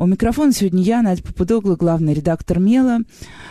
[0.00, 3.00] У микрофона сегодня я, Надя Попудогла, главный редактор «Мела».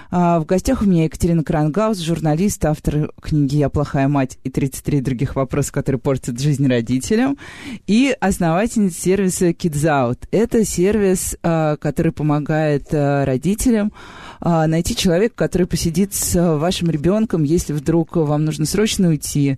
[0.09, 5.01] А в гостях у меня Екатерина Крангаус, журналист, автор книги «Я плохая мать» и 33
[5.01, 7.37] других вопросов, которые портят жизнь родителям,
[7.85, 10.19] и основательница сервиса Kids Out.
[10.31, 13.91] Это сервис, а, который помогает а, родителям
[14.39, 19.57] найти человека, который посидит с вашим ребенком, если вдруг вам нужно срочно уйти,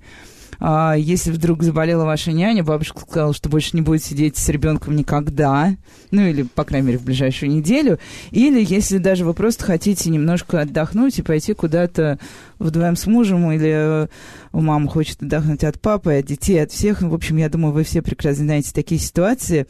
[0.59, 4.95] а, если вдруг заболела ваша няня, бабушка сказала, что больше не будет сидеть с ребенком
[4.95, 5.75] никогда,
[6.11, 7.99] ну или, по крайней мере, в ближайшую неделю,
[8.31, 12.19] или если даже вы просто хотите немножко отдохнуть и пойти куда-то
[12.59, 14.07] вдвоем с мужем, или э,
[14.51, 17.01] мама хочет отдохнуть от папы, от детей, от всех.
[17.01, 19.65] В общем, я думаю, вы все прекрасно знаете такие ситуации.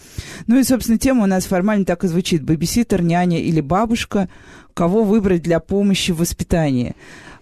[0.47, 2.43] Ну и, собственно, тема у нас формально так и звучит.
[2.43, 4.27] Бэбиситер, няня или бабушка.
[4.73, 6.95] Кого выбрать для помощи в воспитании?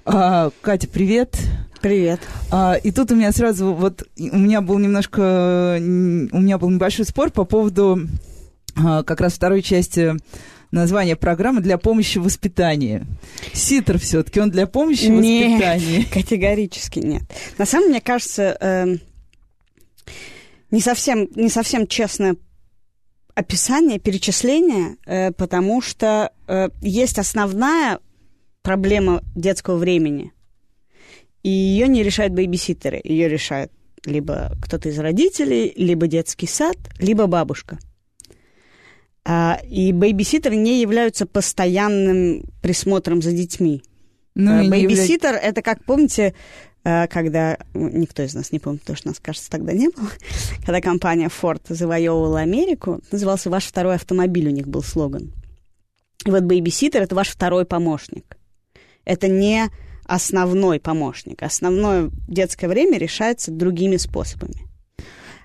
[0.09, 1.37] А, Катя, привет.
[1.81, 2.21] Привет.
[2.49, 7.03] А, и тут у меня сразу вот у меня был немножко у меня был небольшой
[7.03, 7.99] спор по поводу
[8.73, 10.15] а, как раз второй части
[10.71, 13.05] названия программы для помощи в воспитании.
[13.51, 16.03] Ситр все-таки он для помощи в воспитании.
[16.13, 17.23] Категорически нет.
[17.57, 18.95] На самом мне кажется, э,
[20.71, 22.37] не совсем не совсем честное
[23.35, 27.99] описание, перечисление, э, потому что э, есть основная
[28.67, 30.33] проблема детского времени–
[31.47, 33.71] и ее не решают бейбиситеры, ее решают
[34.03, 37.79] либо кто-то из родителей, либо детский сад, либо бабушка.
[39.23, 43.81] А, и бейбиситеры не являются постоянным присмотром за детьми.
[44.35, 45.39] Ну, а, бейбиситер явля...
[45.39, 46.33] это как, помните,
[46.83, 50.09] а, когда никто из нас не помнит, потому что нас, кажется, тогда не было,
[50.65, 55.31] когда компания Ford завоевывала Америку, назывался «Ваш второй автомобиль», у них был слоган.
[56.25, 58.36] И вот бейбиситер— это ваш второй помощник.
[59.07, 59.69] Это не
[60.03, 61.41] основной помощник.
[61.41, 64.67] Основное детское время решается другими способами.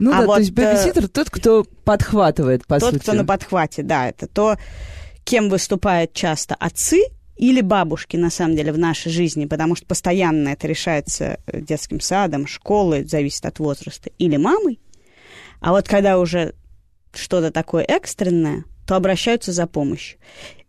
[0.00, 2.94] Ну а да, вот, то есть бэбиситер тот, кто подхватывает, по тот, сути.
[2.94, 4.08] Тот, кто на подхвате, да.
[4.08, 4.56] Это то,
[5.24, 7.02] кем выступают часто отцы
[7.36, 12.48] или бабушки, на самом деле, в нашей жизни, потому что постоянно это решается детским садом,
[12.48, 14.80] школой, зависит от возраста, или мамой.
[15.60, 16.54] А вот когда уже
[17.14, 20.18] что-то такое экстренное, то обращаются за помощью.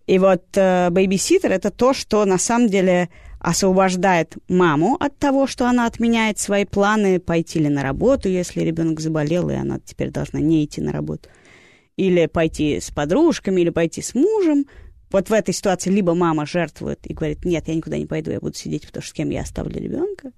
[0.06, 3.10] И вот э, бэйбиситер это то, что на самом деле
[3.40, 9.00] освобождает маму от того, что она отменяет свои планы пойти ли на работу, если ребенок
[9.00, 11.30] заболел, и она теперь должна не идти на работу.
[11.96, 14.66] Или пойти с подружками, или пойти с мужем.
[15.12, 18.40] Вот в этой ситуации либо мама жертвует и говорит, нет, я никуда не пойду, я
[18.40, 20.32] буду сидеть, потому что с кем я оставлю ребенка.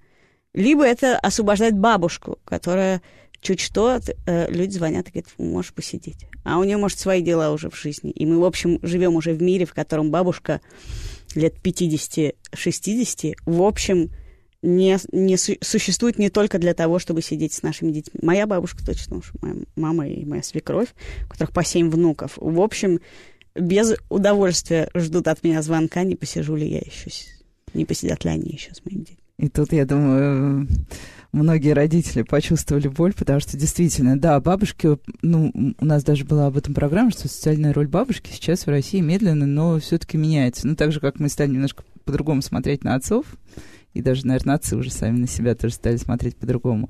[0.53, 3.01] Либо это освобождает бабушку, которая
[3.45, 6.25] чуть что, э, люди звонят и говорят, можешь посидеть.
[6.43, 8.11] А у нее, может, свои дела уже в жизни.
[8.11, 10.61] И мы, в общем, живем уже в мире, в котором бабушка
[11.35, 14.09] лет 50-60, в общем,
[14.63, 18.19] не, не су- существует не только для того, чтобы сидеть с нашими детьми.
[18.23, 20.89] Моя бабушка точно уж, моя мама и моя свекровь,
[21.25, 22.33] у которых по семь внуков.
[22.37, 22.99] В общем,
[23.53, 27.11] без удовольствия ждут от меня звонка, не посижу ли я еще,
[27.75, 29.19] не посидят ли они еще с моим детьми.
[29.37, 30.67] И тут, я думаю,
[31.35, 36.57] многие родители почувствовали боль, потому что действительно, да, бабушки, ну, у нас даже была об
[36.57, 40.67] этом программа, что социальная роль бабушки сейчас в России медленно, но все-таки меняется.
[40.67, 43.25] Ну, так же, как мы стали немножко по-другому смотреть на отцов,
[43.93, 46.89] и даже, наверное, отцы уже сами на себя тоже стали смотреть по-другому.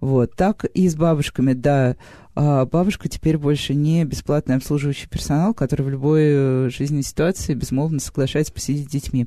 [0.00, 1.96] Вот, так и с бабушками, да.
[2.34, 8.00] А бабушка теперь больше не бесплатный обслуживающий персонал, который в любой э, жизненной ситуации безмолвно
[8.00, 9.26] соглашается посидеть с детьми.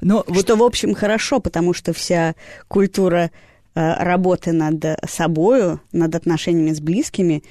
[0.00, 2.34] Но Что, в общем, хорошо, потому что вся
[2.68, 3.30] культура
[3.74, 7.42] работы над собой, над отношениями с близкими,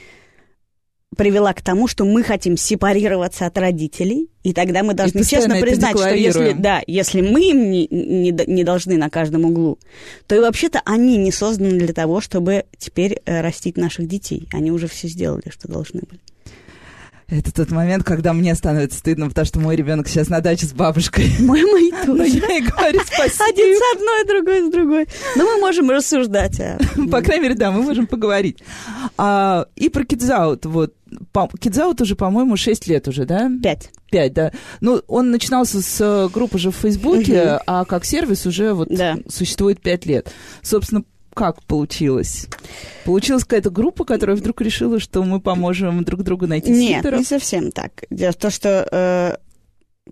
[1.17, 5.97] привела к тому, что мы хотим сепарироваться от родителей, и тогда мы должны честно признать,
[5.97, 9.79] что если, да, если мы им не, не, не должны на каждом углу,
[10.27, 14.47] то и вообще-то они не созданы для того, чтобы теперь э, растить наших детей.
[14.53, 16.21] Они уже все сделали, что должны были.
[17.29, 20.73] Это тот момент, когда мне становится стыдно, потому что мой ребенок сейчас на даче с
[20.73, 21.31] бабушкой.
[21.39, 22.17] Мой мои тоже.
[22.17, 23.45] Но я ей говорю спасибо.
[23.49, 25.07] Один с одной, другой с другой.
[25.35, 26.59] Но мы можем рассуждать.
[26.59, 26.79] А...
[27.11, 28.63] По крайней мере, да, мы можем поговорить.
[29.17, 30.65] А, и про Кидзаут.
[30.65, 30.93] Вот.
[31.59, 33.49] Кидзаут уже, по-моему, 6 лет уже, да?
[33.61, 33.91] Пять.
[34.11, 34.51] Пять, да.
[34.81, 37.63] Ну, он начинался с э, группы же в Фейсбуке, угу.
[37.67, 39.17] а как сервис уже вот да.
[39.27, 40.31] существует 5 лет.
[40.63, 41.03] Собственно,
[41.33, 42.47] как получилось?
[43.05, 47.19] Получилась какая-то группа, которая вдруг решила, что мы поможем друг другу найти Нет, ситеров?
[47.19, 48.03] не совсем так.
[48.09, 49.37] Дело в том, что э,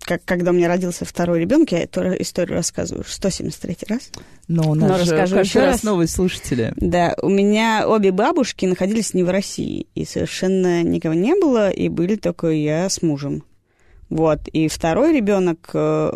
[0.03, 4.11] как, когда у меня родился второй ребенок, я эту историю рассказываю 173 раз.
[4.47, 5.83] Но у нас Но же расскажу еще раз раз.
[5.83, 6.73] новые слушатели.
[6.77, 11.89] Да, у меня обе бабушки находились не в России, и совершенно никого не было, и
[11.89, 13.43] были только я с мужем.
[14.09, 16.11] Вот, и второй ребенок э,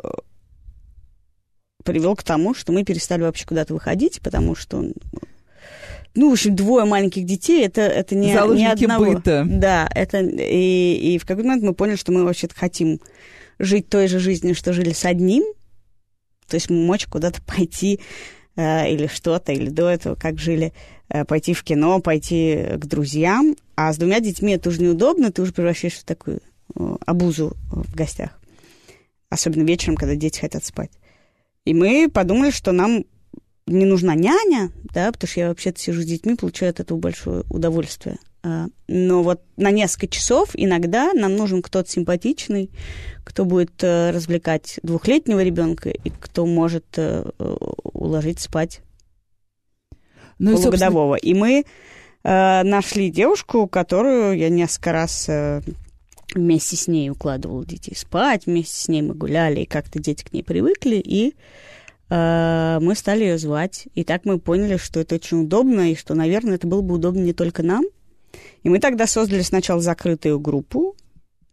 [1.84, 4.86] привел к тому, что мы перестали вообще куда-то выходить, потому что
[6.14, 9.06] ну, в общем, двое маленьких детей, это, это не, не одного.
[9.14, 9.46] быта.
[9.48, 13.00] Да, это, и, и в какой-то момент мы поняли, что мы вообще-то хотим
[13.60, 15.44] жить той же жизнью, что жили с одним,
[16.48, 18.02] то есть мочь куда-то пойти
[18.56, 20.74] э, или что-то, или до этого, как жили,
[21.10, 25.42] э, пойти в кино, пойти к друзьям, а с двумя детьми это уже неудобно, ты
[25.42, 26.42] уже превращаешься в такую
[26.76, 28.38] э, обузу в гостях.
[29.30, 30.92] Особенно вечером, когда дети хотят спать.
[31.66, 33.06] И мы подумали, что нам
[33.68, 37.44] не нужна няня, да, потому что я вообще-то сижу с детьми, получаю от этого большое
[37.50, 38.18] удовольствие.
[38.44, 42.72] А, Но вот на несколько часов иногда нам нужен кто-то симпатичный,
[43.24, 48.82] кто будет э, развлекать двухлетнего ребенка и кто может э, э, уложить спать
[50.40, 51.16] Ну и, собственно, полугодового.
[51.16, 51.66] И мы
[52.24, 55.28] нашли девушку, которую я несколько раз
[56.36, 60.34] вместе с ней укладывала детей спать, вместе с ней мы гуляли, и как-то дети к
[60.34, 61.36] ней привыкли, и
[62.10, 63.88] э, мы стали ее звать.
[63.96, 67.22] И так мы поняли, что это очень удобно, и что, наверное, это было бы удобно
[67.22, 67.84] не только нам.
[68.64, 70.96] И мы тогда создали сначала закрытую группу,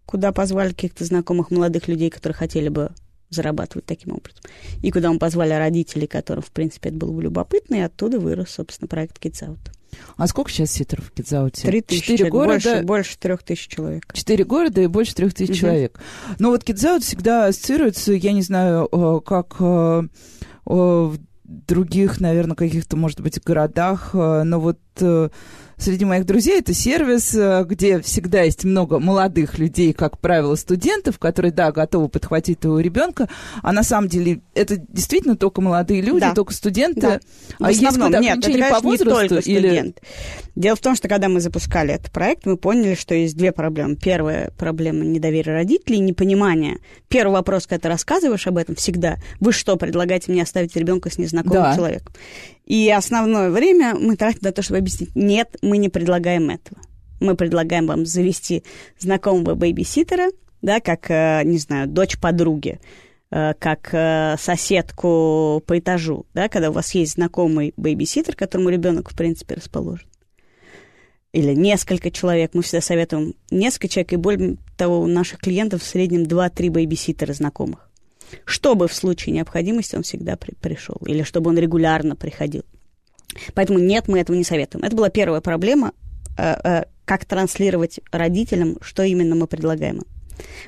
[0.06, 2.92] куда позвали каких-то знакомых молодых людей, которые хотели бы
[3.30, 4.42] зарабатывать таким образом.
[4.82, 8.50] И куда мы позвали родителей, которым, в принципе, это было бы любопытно, и оттуда вырос,
[8.50, 9.77] собственно, проект Kids Out.
[10.16, 11.66] А сколько сейчас ситеров в Кидзауте?
[11.66, 14.12] Три тысячи, города, больше, больше трех тысяч человек.
[14.12, 15.58] Четыре города и больше трех тысяч Мгм.
[15.58, 16.00] человек.
[16.38, 22.56] Но вот Кидзаут всегда ассоциируется, я не знаю, э, как э, э, в других, наверное,
[22.56, 24.78] каких-то, может быть, городах, но вот
[25.78, 31.18] среди моих друзей это сервис, э, где всегда есть много молодых людей, как правило, студентов,
[31.18, 33.28] которые, да, готовы подхватить твоего ребенка,
[33.62, 36.34] а на самом деле это действительно только молодые люди, Да.
[36.34, 37.00] только студенты.
[37.00, 37.20] Да.
[37.58, 39.04] В А есть основном, какое-то нет, это, конечно, по возрасту?
[39.22, 39.66] не только или...
[39.68, 40.00] студент.
[40.56, 43.94] Дело в том, что когда мы запускали этот проект, мы поняли, что есть две проблемы.
[43.96, 46.78] Первая проблема– недоверие родителей, непонимание.
[47.08, 49.18] Первый вопрос, когда ты рассказываешь об этом, всегда.
[49.38, 51.76] Вы что, предлагаете мне оставить ребенка с незнакомым Да.
[51.76, 52.12] человеком?
[52.68, 56.78] И основное время мы тратим на то, чтобы объяснить, нет, мы не предлагаем этого.
[57.18, 58.62] Мы предлагаем вам завести
[58.98, 60.28] знакомого бейбиситера,
[60.60, 62.78] да, как, э, не знаю, дочь подруги,
[63.30, 69.12] э, как э, соседку по этажу, да, когда у вас есть знакомый бейбиситер, которому ребенок,
[69.12, 70.06] в принципе, расположен.
[71.32, 72.50] Или несколько человек.
[72.52, 77.32] Мы всегда советуем несколько человек, и более того, у наших клиентов в среднем 2-3 бейбиситера
[77.32, 77.87] знакомых.
[78.44, 82.64] Чтобы в случае необходимости он всегда при- пришел, или чтобы он регулярно приходил.
[83.54, 84.84] Поэтому нет, мы этого не советуем.
[84.84, 85.92] Это была первая проблема,
[86.36, 90.02] э, э, как транслировать родителям, что именно мы предлагаем.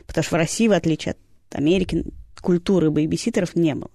[0.07, 1.19] Потому что в России, в отличие от
[1.59, 2.05] Америки,
[2.41, 3.91] культуры бейбиситеров не было.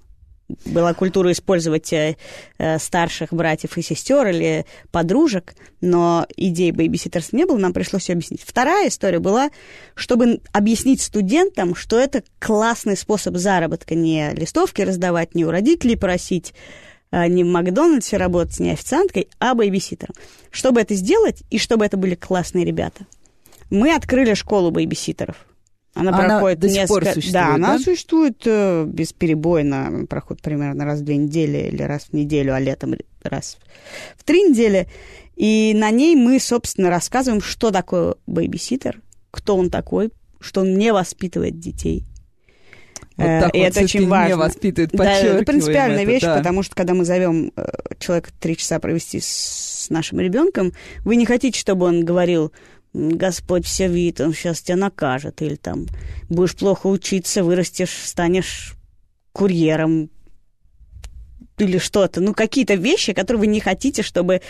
[0.65, 2.17] Была культура использовать э,
[2.59, 8.43] э, старших братьев и сестер или подружек, но идеи бейбиситерства не было, нам пришлось объяснить.
[8.45, 9.49] Вторая история была,
[9.95, 16.53] чтобы объяснить студентам, что это классный способ заработка, не листовки раздавать, не у родителей просить,
[17.09, 20.13] а, не в Макдональдсе работать, не официанткой, а бейбиситером.
[20.51, 23.07] Чтобы это сделать, и чтобы это были классные ребята,
[23.69, 25.37] мы открыли школу бейбиситеров.
[25.95, 27.13] Она, Она проходит до сих пор несколько...
[27.15, 27.79] существует, да, она да?
[27.79, 32.95] существует э, бесперебойно, проходит примерно раз в две недели или раз в неделю, а летом
[33.23, 33.57] раз
[34.17, 34.87] в три недели.
[35.37, 40.91] И на ней мы, собственно, рассказываем, что такое бейбиситер, кто он такой, что он не
[40.91, 42.03] воспитывает детей.
[43.17, 44.37] Вот Э, так и вот это очень не важно.
[44.37, 46.37] воспитывает, Да, это принципиальная это, вещь, да.
[46.37, 47.65] потому что когда мы зовем э,
[47.99, 50.73] человека три часа провести с нашим ребенком,
[51.05, 52.51] вы не хотите, чтобы он говорил, «М,
[52.95, 55.85] Господь все видит, он сейчас тебя накажет, или там
[56.29, 58.75] будешь плохо учиться, вырастешь, станешь
[59.33, 60.09] курьером,
[61.57, 64.41] или что-то, ну, какие-то вещи, которые вы не хотите, чтобы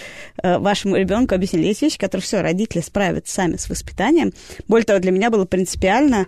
[0.41, 1.65] э, вашему ребенку объяснили.
[1.67, 4.31] Есть вещи, которые все, родители справятся сами с воспитанием.
[4.67, 6.25] Более того, для меня было принципиально,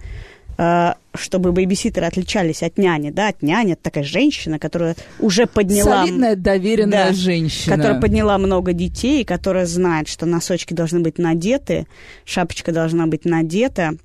[0.58, 6.06] чтобы бейбиситеры отличались от няни, да, от няни, это такая женщина, которая уже подняла...
[6.06, 7.76] Солидная, доверенная Да, женщина.
[7.76, 11.86] Которая подняла много детей, которая знает, что носочки должны быть надеты,
[12.26, 13.98] шапочка должна быть надета,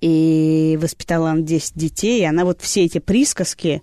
[0.00, 3.82] и воспитала она 10 детей, и она вот все эти присказки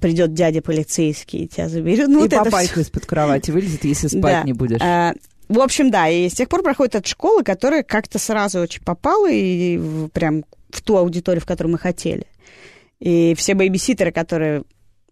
[0.00, 2.08] придет дядя полицейский и тебя заберет.
[2.08, 2.80] Ну, и вот всё.
[2.80, 4.42] из-под кровати вылезет, если спать Да.
[4.42, 4.80] не будешь.
[4.82, 5.14] А,
[5.48, 9.30] в общем, да, и с тех пор проходит эта школа, которая как-то сразу очень попала
[9.30, 12.26] и в- прям в ту аудиторию, в которую мы хотели.
[12.98, 14.64] И все бейбиситеры, которые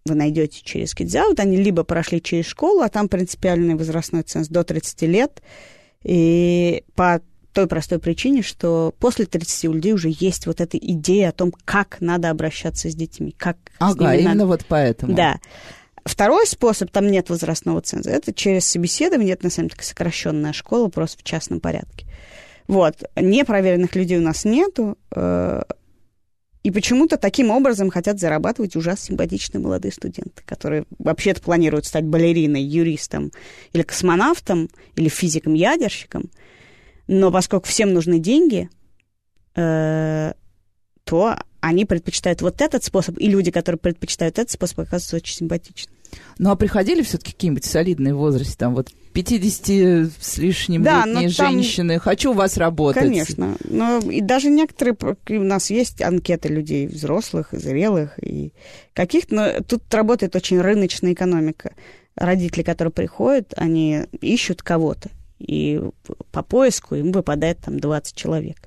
[0.04, 4.64] вы найдете через Out, они либо прошли через школу, а там принципиальный возрастной ценз до
[4.64, 5.42] 30 лет,
[6.02, 7.22] и по
[7.54, 11.52] той простой причине, что после 30 у людей уже есть вот эта идея о том,
[11.64, 13.34] как надо обращаться с детьми.
[13.38, 14.46] Как ага, именно надо...
[14.46, 15.14] вот поэтому.
[15.14, 15.38] Да.
[16.04, 20.88] Второй способ, там нет возрастного ценза, это через собеседование, это на самом деле сокращенная школа,
[20.88, 22.06] просто в частном порядке.
[22.66, 23.04] Вот.
[23.16, 24.99] Непроверенных людей у нас нету.
[25.14, 25.62] Э,
[26.62, 32.62] и почему-то таким образом хотят зарабатывать ужасно симпатичные молодые студенты, которые вообще-то планируют стать балериной,
[32.62, 33.32] юристом
[33.73, 36.30] или космонавтом, или физиком-ядерщиком.
[37.06, 38.70] Но поскольку всем нужны деньги,
[39.56, 40.32] э,
[41.04, 45.92] то они предпочитают вот этот способ, и люди, которые предпочитают этот способ, оказываются очень симпатичны.
[46.38, 51.52] Ну, а приходили все-таки какие-нибудь солидные возрасте, там вот 50 с лишним да, летние там...
[51.52, 53.02] женщины, хочу у вас работать.
[53.02, 54.97] Конечно, но и даже некоторые,
[55.30, 58.52] у нас есть анкеты людей взрослых, зрелых, и
[58.92, 61.75] каких-то, но тут работает очень рыночная экономика.
[62.14, 65.80] Родители, которые приходят, они ищут кого-то, и
[66.30, 68.59] по поиску им выпадает там 20 человек.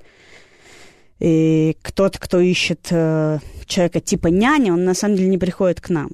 [1.20, 5.88] И кто-то, кто ищет э, человека типа няни, он на самом деле не приходит к
[5.88, 6.10] нам.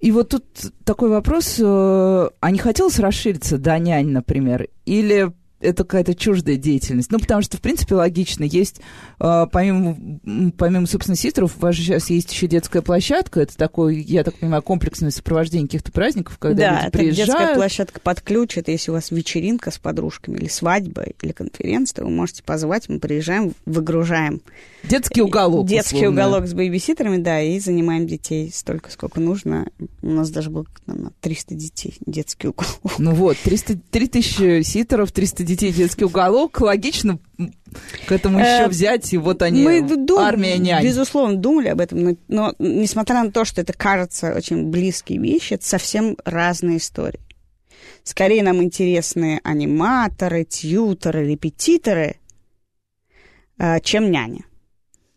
[0.00, 0.44] И вот тут
[0.84, 1.62] такой вопрос, э,
[2.40, 7.10] а не хотелось расшириться до нянь, например, или это какая-то чуждая деятельность.
[7.10, 8.44] Ну, потому что, в принципе, логично.
[8.44, 8.80] Есть,
[9.20, 9.96] э, помимо,
[10.56, 13.40] помимо, собственно, систеров, у вас же сейчас есть еще детская площадка.
[13.40, 17.30] Это такое, я так понимаю, комплексное сопровождение каких-то праздников, когда да, люди приезжают.
[17.30, 18.56] детская площадка под ключ.
[18.56, 22.88] Это если у вас вечеринка с подружками или свадьба, или конференция, то вы можете позвать,
[22.88, 24.40] мы приезжаем, выгружаем.
[24.84, 25.66] Детский уголок.
[25.66, 26.26] Детский условно.
[26.28, 29.70] уголок с бэйбиситерами, да, и занимаем детей столько, сколько нужно.
[30.02, 32.98] У нас даже было на 300 детей детский уголок.
[32.98, 37.18] Ну вот, 300, 3000 ситеров, 300 детей детский уголок, логично
[38.06, 40.84] к этому еще э, взять, и вот они, Мы дум, армия нянь.
[40.84, 45.54] Безусловно, думали об этом, но, но несмотря на то, что это кажется очень близкие вещи,
[45.54, 47.20] это совсем разные истории.
[48.04, 52.16] Скорее нам интересны аниматоры, тьюторы, репетиторы,
[53.58, 54.44] э, чем няня.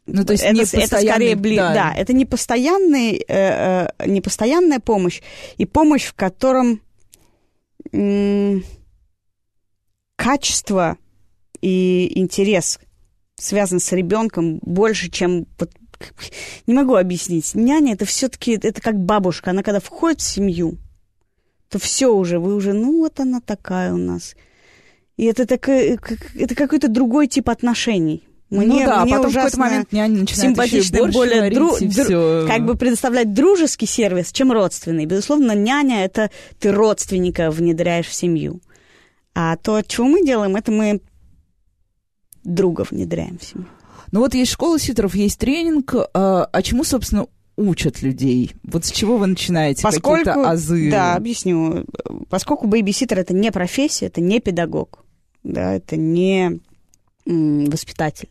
[0.07, 1.55] Ну, то есть это, это скорее бли...
[1.55, 1.73] да.
[1.73, 5.21] да, это не, постоянный, э, э, не постоянная помощь,
[5.57, 6.81] и помощь, в котором
[7.93, 8.63] м-
[10.21, 10.97] качество
[11.61, 12.79] и интерес
[13.35, 15.71] связан с ребенком больше, чем вот,
[16.67, 17.55] не могу объяснить.
[17.55, 19.49] Няня это все-таки это как бабушка.
[19.49, 20.77] Она когда входит в семью,
[21.69, 24.35] то все уже, вы уже, ну вот она такая у нас.
[25.17, 25.97] И это, такое,
[26.35, 28.23] это какой-то другой тип отношений.
[28.51, 32.47] Мне, ну да, мне потом в какой-то момент няня начинает симпатично, еще более дру, дру,
[32.47, 35.05] как бы предоставлять дружеский сервис, чем родственный.
[35.05, 38.61] Безусловно, няня это ты родственника внедряешь в семью.
[39.33, 41.01] А то, чего мы делаем, это мы
[42.43, 43.67] друга внедряем в семью.
[44.11, 45.95] Ну вот есть школа ситеров, есть тренинг.
[46.13, 48.53] А, а чему, собственно, учат людей?
[48.63, 50.91] Вот с чего вы начинаете Поскольку, какие-то азы?
[50.91, 51.85] Да, объясню.
[52.29, 55.05] Поскольку бэйбиситер это не профессия, это не педагог,
[55.43, 56.59] да, это не
[57.25, 58.29] воспитатель.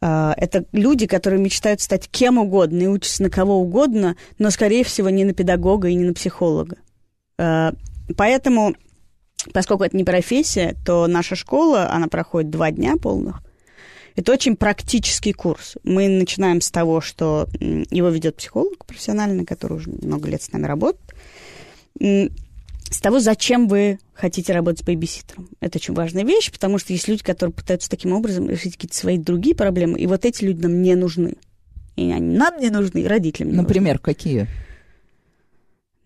[0.00, 4.84] А, это люди, которые мечтают стать кем угодно и учатся на кого угодно, но, скорее
[4.84, 6.76] всего, не на педагога и не на психолога.
[7.38, 7.72] А,
[8.16, 8.74] поэтому
[9.52, 13.42] Поскольку это не профессия, то наша школа, она проходит два дня полных.
[14.16, 15.74] Это очень практический курс.
[15.82, 20.66] Мы начинаем с того, что его ведет психолог профессиональный, который уже много лет с нами
[20.66, 21.14] работает.
[21.98, 25.48] С того, зачем вы хотите работать с бейбиситером.
[25.60, 29.18] Это очень важная вещь, потому что есть люди, которые пытаются таким образом решить какие-то свои
[29.18, 31.34] другие проблемы, и вот эти люди нам не нужны.
[31.96, 34.04] И они нам не нужны, и родителям не Например, нужны.
[34.04, 34.46] какие?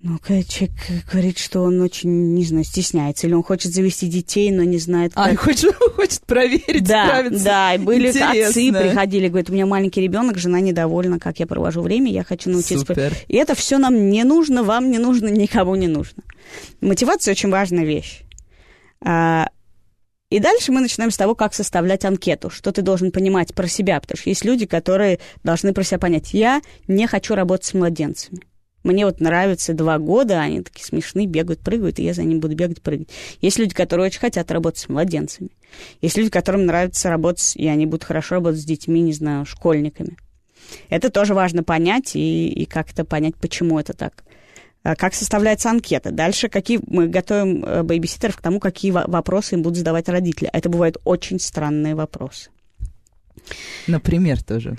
[0.01, 0.77] Ну, когда человек
[1.11, 5.11] говорит, что он очень, не знаю, стесняется, или он хочет завести детей, но не знает,
[5.17, 5.33] а, как...
[5.33, 7.45] А, хочет, хочет проверить, да, справиться.
[7.45, 8.31] Да, и были Интересно.
[8.31, 12.49] отцы, приходили, говорят, у меня маленький ребенок, жена недовольна, как я провожу время, я хочу
[12.49, 12.87] научиться...
[12.87, 13.13] Супер.
[13.27, 16.23] И это все нам не нужно, вам не нужно, никому не нужно.
[16.81, 18.23] Мотивация очень важная вещь.
[19.05, 19.49] А,
[20.31, 23.99] и дальше мы начинаем с того, как составлять анкету, что ты должен понимать про себя,
[23.99, 28.43] потому что есть люди, которые должны про себя понять, я не хочу работать с младенцами.
[28.85, 32.55] Мне вот нравятся два года, они такие смешные, бегают, прыгают, и я за ними буду
[32.55, 33.09] бегать, прыгать.
[33.41, 35.51] Есть люди, которые очень хотят работать с младенцами.
[36.01, 40.17] Есть люди, которым нравится работать, и они будут хорошо работать с детьми, не знаю, школьниками.
[40.89, 44.25] Это тоже важно понять и, и как-то понять, почему это так.
[44.83, 46.13] А как составляется анкета.
[46.13, 50.49] Дальше какие мы готовим э, бейбиситеров к тому, какие вопросы им будут задавать родители.
[50.53, 52.51] Это бывают очень странные вопросы.
[53.87, 54.77] Например, тоже.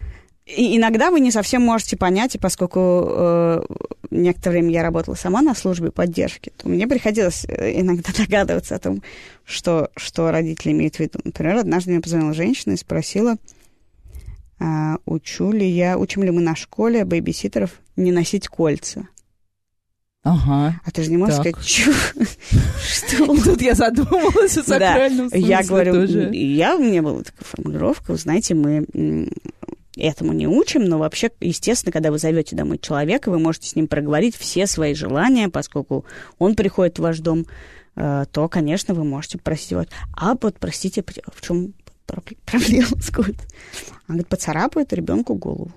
[0.58, 3.62] И иногда вы не совсем можете понять, и поскольку э,
[4.10, 8.79] некоторое время я работала сама на службе поддержки, то мне приходилось э, иногда догадываться о
[8.79, 9.03] том,
[9.46, 11.20] что, что родители имеют в виду.
[11.24, 13.36] Например, однажды мне позвонила женщина и спросила,
[14.60, 19.08] а, учу ли я, учим ли мы на школе бейбиситеров не носить кольца.
[20.24, 20.82] Ага.
[20.84, 21.48] А ты же не можешь Так.
[21.62, 21.94] сказать, «Чё?
[22.84, 23.34] что?
[23.36, 24.79] И тут я задумалась о Да.
[24.79, 26.29] сакральном смысле Я говорю, тоже.
[26.34, 28.86] я, у меня была такая формулировка, вы знаете, мы
[30.00, 33.88] этому не учим, но вообще, естественно, когда вы зовете домой человека, вы можете с ним
[33.88, 36.06] проговорить все свои желания, поскольку
[36.38, 37.46] он приходит в ваш дом,
[37.96, 39.86] э, то, конечно, вы можете просить его.
[40.15, 41.03] А вот, простите,
[41.34, 41.74] в чем
[42.46, 42.88] проблема?
[43.01, 43.32] Сколько?
[44.08, 45.72] Он говорит, поцарапает ребенку голову.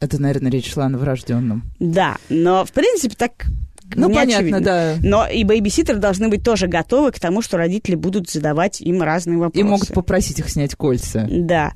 [0.00, 1.62] Это, наверное, речь шла о новорожденном.
[1.78, 3.46] Да, но, в принципе, так
[3.94, 4.60] Ну, не понятно, очевидно.
[4.60, 4.94] да.
[5.02, 9.38] Но и бэйбиситеры должны быть тоже готовы к тому, что родители будут задавать им разные
[9.38, 9.60] вопросы.
[9.60, 11.26] И могут попросить их снять кольца.
[11.30, 11.72] Да.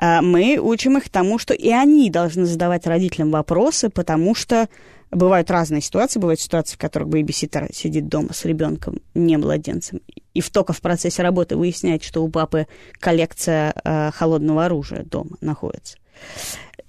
[0.00, 4.68] А, Мы учим их тому, что и они должны задавать родителям вопросы, потому что
[5.10, 6.18] бывают разные ситуации.
[6.18, 10.00] Бывают ситуации, в которых бэйбиситер сидит дома с ребенком, не младенцем,
[10.32, 12.66] и только в процессе работы выясняет, что у папы
[12.98, 15.98] коллекция э, холодного оружия дома находится.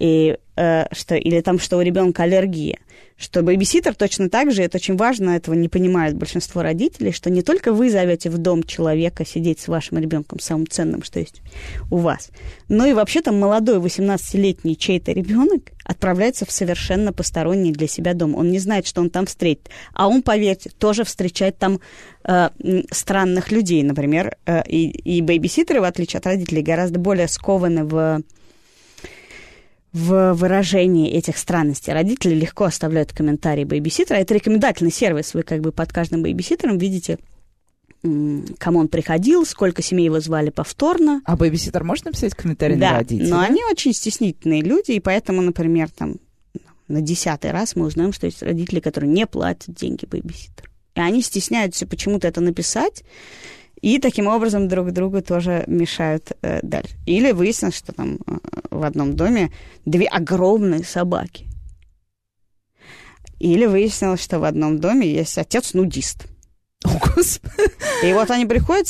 [0.02, 2.78] И, э, что, или там, что у ребенка аллергия.
[3.16, 7.42] Что бэйбиситер точно так же, это очень важно, этого не понимают большинство родителей, что не
[7.42, 11.40] только вы зовете в дом человека сидеть с вашим ребенком, самым ценным, что есть
[11.88, 12.30] у вас,
[12.68, 18.34] но и вообще-то молодой 18-летний чей-то ребенок отправляется в совершенно посторонний для себя дом.
[18.34, 19.68] Он не знает, что он там встретит.
[19.94, 21.80] А он, поверьте, тоже встречает там
[22.24, 22.50] э,
[22.90, 24.36] странных людей, например.
[24.46, 28.22] Э, и, и бэйбиситеры, в отличие от родителей, гораздо более скованы в
[29.92, 31.92] в выражении этих странностей.
[31.92, 34.16] Родители легко оставляют комментарии бэйбиситера.
[34.16, 35.34] Это рекомендательный сервис.
[35.34, 37.18] Вы как бы под каждым бэйбиситером видите,
[38.58, 41.20] кому он приходил, сколько семей его звали повторно.
[41.24, 43.28] А бэйбиситер может написать комментарий на Да, родителя?
[43.28, 46.16] но они очень стеснительные люди, и поэтому, например, там
[46.88, 50.68] на десятый раз мы узнаем, что есть родители, которые не платят деньги бэйбиситеру.
[50.94, 53.04] И они стесняются почему-то это написать,
[53.82, 56.94] и таким образом друг другу тоже мешают э, дальше.
[57.04, 58.32] Или выяснилось, что там э,
[58.70, 59.52] в одном доме
[59.84, 61.46] две огромные собаки.
[63.38, 66.26] Или выяснилось, что в одном доме есть отец-нудист.
[66.84, 67.52] О, Господи.
[68.04, 68.86] И вот они приходят,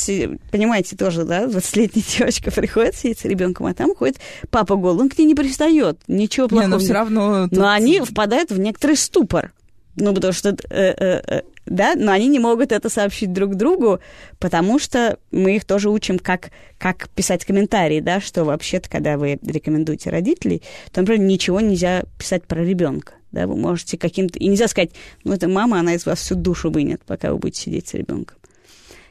[0.51, 4.19] понимаете, тоже, да, 20-летняя девочка приходит, сидит с ребенком, а там ходит
[4.49, 6.67] папа голый, он к ней не пристает, ничего Не, плохого.
[6.69, 6.83] но нет.
[6.85, 7.47] все равно...
[7.49, 9.53] тут- Но они впадают в некоторый ступор.
[9.95, 13.99] Ну, потому что, э, э, э, да, но они не могут это сообщить друг другу,
[14.39, 19.39] потому что мы их тоже учим, как, как писать комментарии, да, что вообще-то, когда вы
[19.43, 23.13] рекомендуете родителей, то, например, ничего нельзя писать про ребенка.
[23.31, 24.37] Да, вы можете каким-то...
[24.37, 24.91] И нельзя сказать,
[25.23, 28.37] ну, это мама, она из вас всю душу вынет, пока вы будете сидеть с ребенком.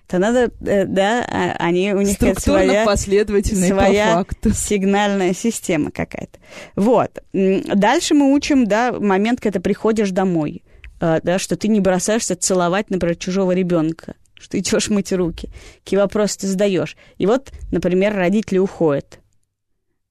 [0.07, 4.51] То надо, да, а- они, у них Структурно, своя последовательно и по своя факту.
[4.53, 6.39] сигнальная система какая-то.
[6.77, 7.23] Вот.
[7.33, 10.63] Дальше мы учим, да, момент, когда ты приходишь домой,
[11.03, 15.51] да, что ты не бросаешься целовать, например, чужого ребенка, что идешь мыть руки.
[15.83, 16.97] Какие вопросы ты задаешь.
[17.19, 19.19] И вот, например, родители уходят,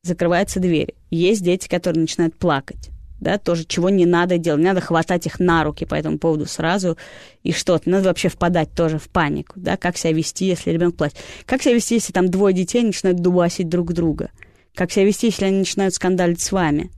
[0.03, 0.95] закрывается дверь.
[1.09, 2.89] Есть дети, которые начинают плакать.
[3.21, 4.61] Да, тоже чего не надо делать.
[4.61, 6.97] Не надо хватать их на руки по этому поводу сразу
[7.43, 7.89] и что-то.
[7.89, 11.19] Надо вообще впадать тоже в панику, да, как себя вести, если ребенок плачет.
[11.45, 14.31] Как себя вести, если там двое детей начинают дубасить друг друга?
[14.73, 16.89] Как себя вести, если они начинают скандалить с вами?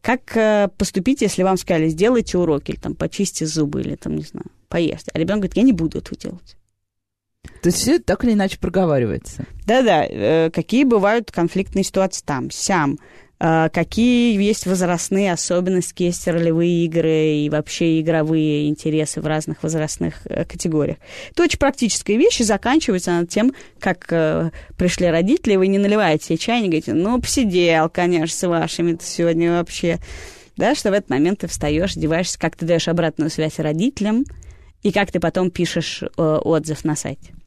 [0.00, 4.22] Как э, поступить, если вам сказали, сделайте уроки, или там почисти зубы, или там, не
[4.22, 5.10] знаю, поешьте.
[5.12, 6.56] А ребенок говорит, я не буду этого делать.
[7.62, 9.44] То есть все так или иначе проговаривается.
[9.66, 12.98] Да-да, э, какие бывают конфликтные ситуации там, сям,
[13.38, 20.44] какие есть возрастные особенности, есть ролевые игры и вообще игровые интересы в разных возрастных э,
[20.44, 20.96] категориях.
[21.30, 26.26] Это очень практическая вещь, и заканчивается она тем, как э, пришли родители, вы не наливаете
[26.26, 29.98] себе чай, не говорите, ну, посидел, конечно, с вашими сегодня вообще.
[30.56, 34.24] Да, что в этот момент ты встаешь, одеваешься, как ты даешь обратную связь родителям,
[34.82, 37.37] и как ты потом пишешь э, отзыв на сайте.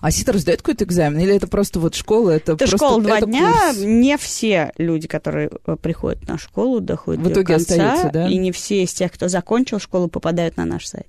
[0.00, 1.20] А ситер сдает какой-то экзамен?
[1.20, 2.30] Или это просто вот школа?
[2.30, 3.52] Это, Это просто, школа два это дня.
[3.52, 3.78] курс?
[3.78, 7.74] Не все люди, которые э, приходят на школу, доходят В до итоге конца.
[7.74, 8.28] остаются, да?
[8.28, 11.06] И не все из тех, кто закончил школу, попадают на наш сайт.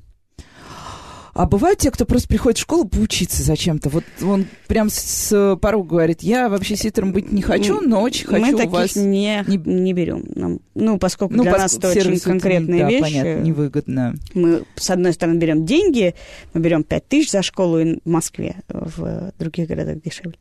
[1.34, 3.90] А бывают те, кто просто приходит в школу поучиться зачем-то.
[3.90, 8.46] Вот он прям с порога говорит, я вообще ситером быть не хочу, но очень хочу
[8.46, 8.96] Мы у таких вас...
[8.96, 9.94] не, не- не...
[9.94, 10.26] берем.
[10.36, 13.02] Нам- ну, поскольку Ну, для нас поскольку это очень это не- конкретные да, вещи.
[13.02, 14.16] понятно, невыгодно.
[14.36, 16.14] Мы, с одной стороны, берем деньги,
[16.54, 20.38] мы берем 5 тысяч за школу в Москве, в других городах дешевле.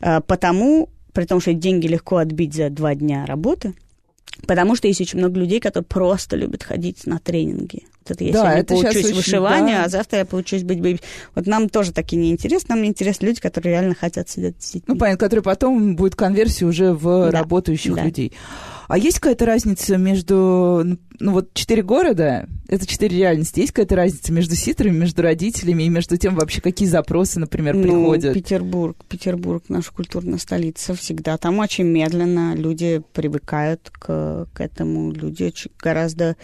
[0.00, 3.74] А, Потому, при том, что деньги легко отбить за два дня работы,
[4.48, 7.84] потому что есть очень много людей, которые просто любят ходить на тренинги.
[8.10, 9.84] Я Да, сегодня это очень, вышиванию, да.
[9.84, 11.00] а завтра я поучусь быть бэйби.
[11.34, 14.82] Вот нам тоже такие не интересны, нам интересны люди, которые реально хотят сидеть с детьми.
[14.86, 18.04] Ну, понятно, который потом будет конверсия уже в Да, работающих да.
[18.04, 18.32] людей.
[18.88, 20.84] А есть какая-то разница между,
[21.18, 25.88] ну вот четыре города, это четыре реальности, есть какая-то разница между ситерами, между родителями и
[25.88, 28.34] между тем вообще, какие запросы, например, Ну, приходят?
[28.34, 31.38] Петербург, Петербург, наша культурная столица всегда.
[31.38, 35.12] Там очень медленно люди привыкают к, к этому.
[35.12, 36.36] Люди гораздо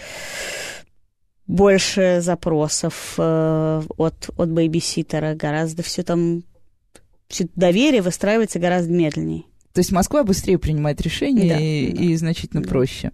[1.49, 6.45] больше запросов э, от, от бейбиситера, гораздо все там,
[7.27, 9.45] все доверие выстраивается гораздо медленнее.
[9.73, 12.03] То есть Москва быстрее принимает решения да, и, да.
[12.03, 12.69] и значительно да.
[12.69, 13.13] проще.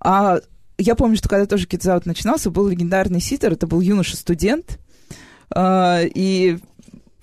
[0.00, 0.38] А
[0.78, 4.78] я помню, что когда тоже Китзаут начинался, был легендарный ситер, это был юноша-студент,
[5.50, 6.58] а, и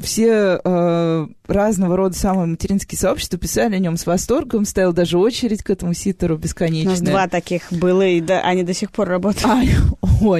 [0.04, 5.64] все э, разного рода самые материнские сообщества писали о нем с восторгом, стоял даже очередь
[5.64, 6.94] к этому ситеру бесконечная.
[6.94, 9.46] У нас два таких было, и да, они до сих пор работают.
[9.46, 9.64] А,
[10.22, 10.40] о,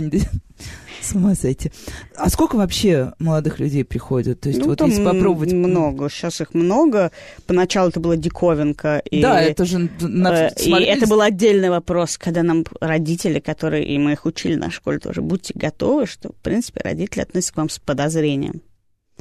[1.04, 1.72] с ума сойти.
[2.16, 4.40] А сколько вообще молодых людей приходят?
[4.42, 5.52] То есть ну, вот если попробовать...
[5.52, 6.10] много.
[6.10, 7.12] Сейчас их много.
[7.46, 9.00] Поначалу это была диковинка.
[9.00, 9.90] И, да, это же...
[10.00, 10.48] На...
[10.48, 13.86] Э, и это был отдельный вопрос, когда нам родители, которые...
[13.86, 15.22] И мы их учили на школе тоже.
[15.22, 18.62] Будьте готовы, что, в принципе, родители относятся к вам с подозрением.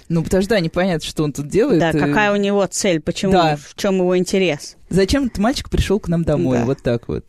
[0.08, 1.80] Ну, потому что, да, непонятно, что он тут делает.
[1.80, 3.56] Да, какая у него цель, почему, да.
[3.56, 4.76] в чем его интерес.
[4.88, 6.64] Зачем этот мальчик пришел к нам домой, да.
[6.64, 7.24] вот так вот.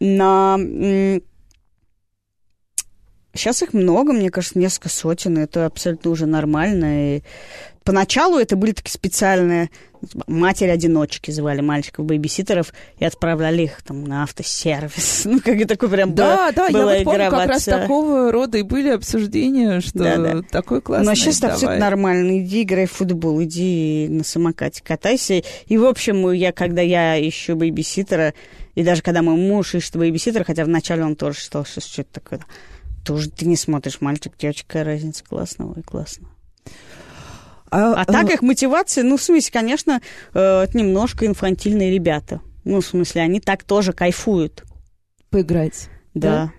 [0.00, 0.58] Но
[3.34, 5.38] Сейчас их много, мне кажется, несколько сотен.
[5.38, 7.16] Это абсолютно уже нормально.
[7.16, 7.22] И
[7.84, 9.70] поначалу это были такие специальные
[10.26, 15.22] матери-одиночки, звали мальчиков-бейбиситеров и отправляли их там на автосервис.
[15.34, 18.90] Ну, как такой прям Да, да, я вот помню, как раз такого рода и были
[18.90, 20.42] обсуждения, что да, да.
[20.42, 21.06] такой классный.
[21.06, 22.40] Но сейчас это все нормально.
[22.40, 25.42] Иди играй в футбол, иди на самокате катайся.
[25.66, 28.34] И, в общем, я, когда я ищу бейбиситера,
[28.74, 32.40] и даже когда мой муж ищет бейбиситера, хотя вначале он тоже считал, что что-то такое
[33.04, 36.28] тоже ты не смотришь, мальчик, девочка, разница, классно, ой, классно.
[37.74, 38.32] А, а так а...
[38.32, 40.00] их мотивация, ну, в смысле, конечно,
[40.32, 42.40] э, немножко инфантильные ребята.
[42.62, 44.62] Ну, в смысле, они так тоже кайфуют.
[45.28, 45.88] Поиграть.
[46.14, 46.30] Да.
[46.30, 46.52] да?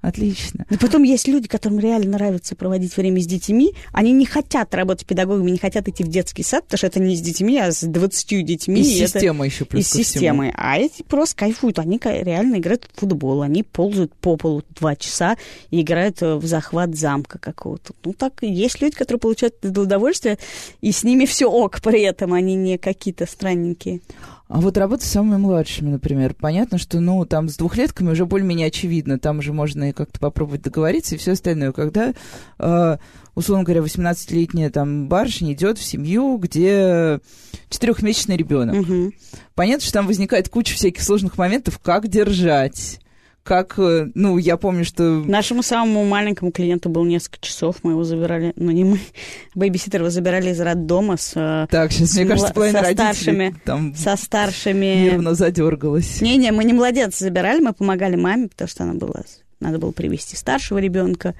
[0.00, 0.64] Отлично.
[0.70, 3.74] Но потом есть люди, которым реально нравится проводить время с детьми.
[3.92, 7.16] Они не хотят работать педагогами, не хотят идти в детский сад, потому что это не
[7.16, 8.80] с детьми, а с 20 детьми.
[8.80, 10.52] И, и система еще плюс И системой.
[10.54, 11.80] А эти просто кайфуют.
[11.80, 13.42] Они реально играют в футбол.
[13.42, 15.36] Они ползают по полу два часа
[15.70, 17.92] и играют в захват замка какого-то.
[18.04, 20.38] Ну, так есть люди, которые получают это удовольствие,
[20.80, 24.00] и с ними все ок при этом, они не какие-то странненькие.
[24.48, 28.68] А вот работа с самыми младшими, например, понятно, что, ну, там с двухлетками уже более-менее
[28.68, 31.72] очевидно, там же можно и как-то попробовать договориться и все остальное.
[31.72, 32.14] Когда,
[32.58, 32.96] э,
[33.34, 37.20] условно говоря, 18-летняя там барышня идет в семью, где
[37.68, 38.76] четырехмесячный ребенок.
[38.76, 39.12] Угу.
[39.54, 43.00] Понятно, что там возникает куча всяких сложных моментов, как держать
[43.48, 45.02] как, э, ну, я помню, что...
[45.02, 49.00] Нашему самому маленькому клиенту был несколько часов, мы его забирали, ну, не мы,
[49.54, 51.32] бэйбиситер его забирали из роддома с...
[51.34, 55.04] Э, так, сейчас, с, мне кажется, половина со старшими, там со старшими...
[55.04, 56.20] Нервно задергалась.
[56.20, 59.22] Не-не, мы не младенца забирали, мы помогали маме, потому что она была...
[59.60, 61.34] Надо было привести старшего ребенка,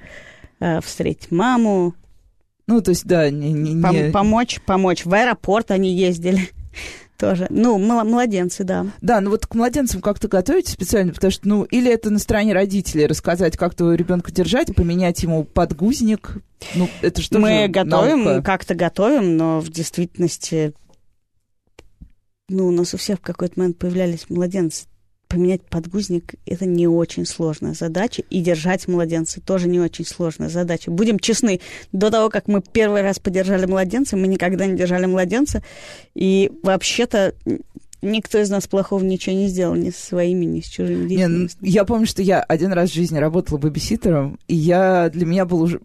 [0.59, 1.93] э, встретить маму.
[2.65, 3.53] Ну, то есть, да, не...
[3.53, 4.11] не, не...
[4.11, 5.05] Помочь, помочь.
[5.05, 6.49] В аэропорт они ездили
[7.19, 7.47] тоже.
[7.49, 8.87] Ну, младенцы, да.
[9.01, 12.53] Да, ну вот к младенцам как-то готовите специально, потому что, ну, или это на стороне
[12.53, 16.37] родителей рассказать, как твоего ребенка держать, поменять ему подгузник.
[16.75, 20.73] Ну, это что Мы готовим, как-то готовим, но в действительности,
[22.47, 24.88] ну, у нас у всех в какой-то момент появлялись младенцы
[25.29, 30.91] поменять подгузник– это не очень сложная задача, и держать младенца тоже не очень сложная задача.
[30.91, 31.61] Будем честны,
[31.93, 35.63] до того, как мы первый раз подержали младенца, мы никогда не держали младенца,
[36.15, 37.35] и вообще-то
[38.01, 41.17] никто из нас плохого ничего не сделал ни со своими, ни с чужими детьми.
[41.17, 45.25] Не, ну, я помню, что я один раз в жизни работала бэбиситером, и я, для
[45.25, 45.79] меня был уже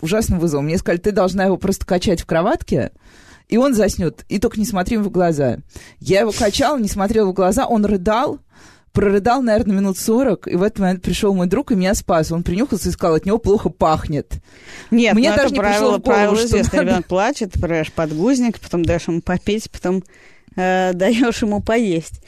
[0.00, 0.64] ужасным вызовом.
[0.64, 2.92] Мне сказали, ты должна его просто качать в кроватке,
[3.48, 5.58] и он заснет, и только не смотри ему в глаза.
[6.00, 8.40] Я его качала, не смотрела в глаза, он рыдал,
[8.96, 12.32] прорыдал, наверное, минут сорок, и в этот момент пришел мой друг и меня спас.
[12.32, 14.36] Он принюхался и сказал, от него плохо пахнет.
[14.90, 16.78] Нет, Мне ну даже это не правило, пришло в голову, правило что известно.
[16.78, 16.88] Надо...
[16.88, 20.02] Ребенок плачет, ты проверяешь подгузник, потом даешь ему попить, потом
[20.56, 22.22] э, даешь ему поесть.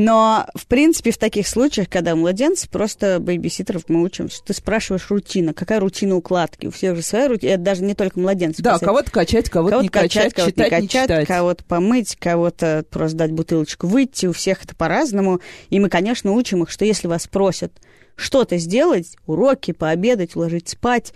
[0.00, 5.10] Но, в принципе, в таких случаях, когда младенцы, просто бейбиситеров мы учим, что ты спрашиваешь
[5.10, 6.66] рутина, какая рутина укладки.
[6.66, 8.62] У всех же своя рутина, это даже не только младенцы.
[8.62, 11.26] Да, кого-то качать, кого-то, кого не качать, кого-то читать, не качать, читать.
[11.26, 14.26] кого-то помыть, кого-то просто дать бутылочку выйти.
[14.26, 15.40] У всех это по-разному.
[15.68, 17.72] И мы, конечно, учим их, что если вас просят
[18.14, 21.12] что-то сделать, уроки, пообедать, уложить спать,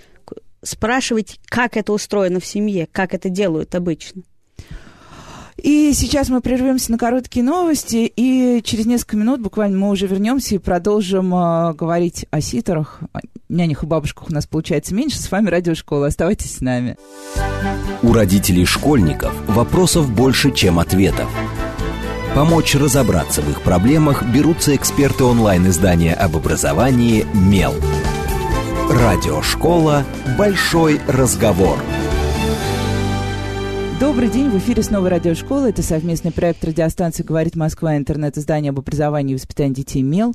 [0.65, 4.23] спрашивать, как это устроено в семье, как это делают обычно.
[5.57, 10.55] И сейчас мы прервемся на короткие новости, и через несколько минут буквально мы уже вернемся
[10.55, 15.19] и продолжим э, говорить о ситерах, о нянях и бабушках у нас получается меньше.
[15.19, 16.07] С вами Радиошкола.
[16.07, 16.97] Оставайтесь с нами.
[18.03, 21.29] У родителей школьников вопросов больше, чем ответов.
[22.35, 27.75] Помочь разобраться в их проблемах берутся эксперты онлайн-издания об образовании «Мел».
[28.89, 30.05] Радиошкола
[30.39, 31.79] «Большой разговор».
[34.03, 35.69] Добрый день, в эфире снова радиошкола.
[35.69, 40.35] Это совместный проект радиостанции «Говорит Москва», интернет-издание об образовании и воспитании детей «МЕЛ».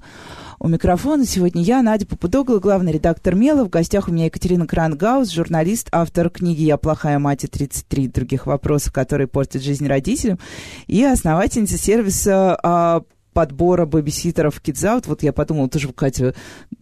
[0.58, 3.66] У микрофона сегодня я, Надя Попудогла, главный редактор «Мела».
[3.66, 8.48] В гостях у меня Екатерина Крангаус, журналист, автор книги «Я плохая мать» и 33 других
[8.48, 10.40] вопросов, которые портят жизнь родителям,
[10.88, 13.02] и основательница сервиса а,
[13.38, 15.04] подбора бэбиситеров Kids Out.
[15.06, 16.34] Вот я подумала тоже, Катя,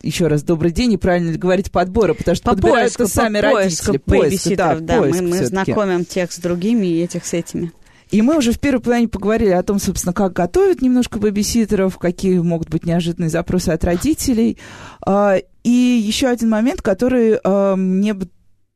[0.01, 3.41] еще раз добрый день, и правильно ли говорить подбора, потому что по подбирают поиску, сами
[3.41, 3.97] по родители.
[3.97, 7.73] Поиску да, да поиск мы, мы знакомим тех с другими и этих с этими.
[8.09, 12.39] И мы уже в первой плане поговорили о том, собственно, как готовят немножко бэбиситеров, какие
[12.39, 14.57] могут быть неожиданные запросы от родителей.
[15.05, 18.29] А, И еще один момент, который а, мне бы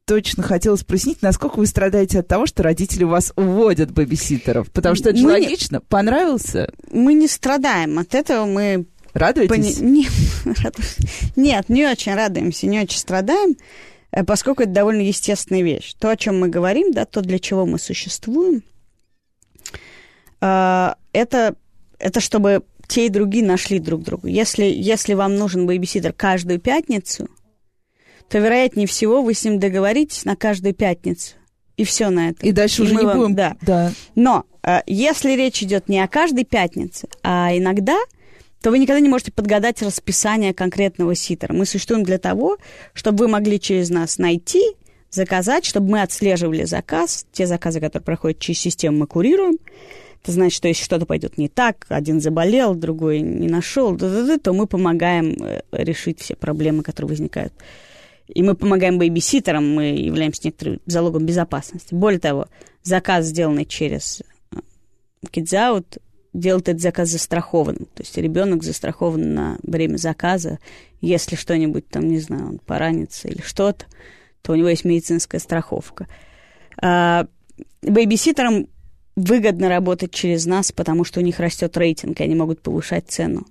[0.10, 4.72] точно хотелось прояснить, насколько вы страдаете от того, что родители вас уводят бэбиситеров.
[4.72, 5.82] Потому что это Мы не- логично.
[5.82, 6.74] Понравился?
[6.92, 8.88] Мы не страдаем от этого, мы...
[9.14, 9.78] Радуетесь?
[9.78, 10.08] пони- Не.
[11.36, 13.56] Нет, не очень радуемся, не очень страдаем,
[14.12, 15.94] э, поскольку это довольно естественная вещь.
[16.00, 18.64] То, о чем мы говорим, да, то, для чего мы существуем,
[20.42, 21.56] а, это,
[22.00, 24.28] это чтобы те и другие нашли друг друга.
[24.28, 27.28] Если, если вам нужен бэйбиситер каждую пятницу,
[28.30, 31.36] то, вероятнее всего, вы с ним договоритесь на каждую пятницу.
[31.78, 32.48] И все на этом.
[32.48, 33.36] И дальше И уже не вам- будем...
[33.36, 33.58] Да.
[33.62, 33.92] да.
[34.16, 37.98] Но э, если речь идет не о каждой пятнице, а иногда,
[38.62, 41.54] то вы никогда не можете подгадать расписание конкретного ситера.
[41.54, 42.58] Мы существуем для того,
[42.94, 44.62] чтобы вы могли через нас найти,
[45.10, 47.26] заказать, чтобы мы отслеживали заказ.
[47.32, 49.58] Те заказы, которые проходят через систему, мы курируем.
[50.22, 54.68] Это значит, что если что-то пойдет не так, один заболел, другой не нашел, то мы
[54.68, 57.54] помогаем э, решить все проблемы, которые возникают.
[58.34, 61.94] И мы помогаем бэйбиситерам, мы являемся некоторым залогом безопасности.
[61.94, 62.48] Более того,
[62.84, 64.58] заказ, сделанный через э,
[65.26, 66.00] Kids
[66.34, 67.86] делает этот заказ застрахованным.
[67.86, 70.60] То есть ребенок застрахован на время заказа.
[71.02, 73.86] Если что-нибудь там, не знаю, он поранится или что-то,
[74.42, 76.08] то у него есть медицинская страховка.
[76.82, 77.26] А,
[77.82, 78.68] бэйбиситерам
[79.16, 83.46] выгодно работать через нас, потому что у них растет рейтинг, и они могут повышать цену.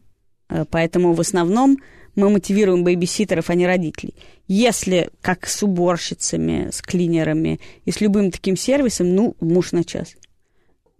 [0.48, 1.78] Э, Поэтому в основном
[2.18, 4.14] мы мотивируем бэйбиситеров, а не родителей.
[4.48, 10.14] Если, как с уборщицами, с клинерами и с любым таким сервисом, ну, муж на час.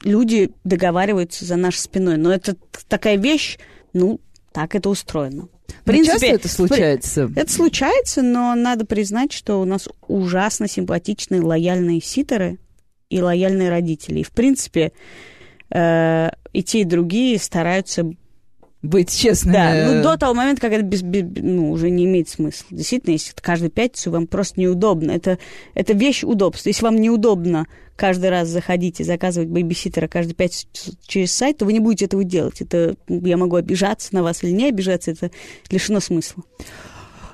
[0.05, 2.19] Люди договариваются за нашей спиной.
[2.19, 3.59] Но это такая вещь,
[3.93, 4.21] ну,
[4.53, 5.49] так это устроено.
[5.85, 7.33] В Ну, часто принципе, это случается?
[7.35, 12.59] это случается, но надо признать, что у нас ужасно симпатичные, лояльные ситеры
[13.11, 14.21] и лояльные родители.
[14.21, 14.93] И, в принципе,
[15.75, 18.09] э, и те, и другие стараются...
[18.83, 19.55] Быть честными.
[19.55, 22.67] Да, ну, до того момента, как это без, без- ну, уже не имеет смысла.
[22.71, 25.11] Действительно, если каждую пятницу вам просто неудобно.
[25.11, 25.39] Это,
[25.75, 26.69] это вещь удобства.
[26.69, 30.69] Если вам неудобно каждый раз заходить и заказывать бэйбиситера каждую пятницу
[31.05, 32.61] через сайт, то вы не будете этого делать.
[32.61, 35.33] Это я могу обижаться на вас или не обижаться, это
[35.71, 36.45] лишено смысла.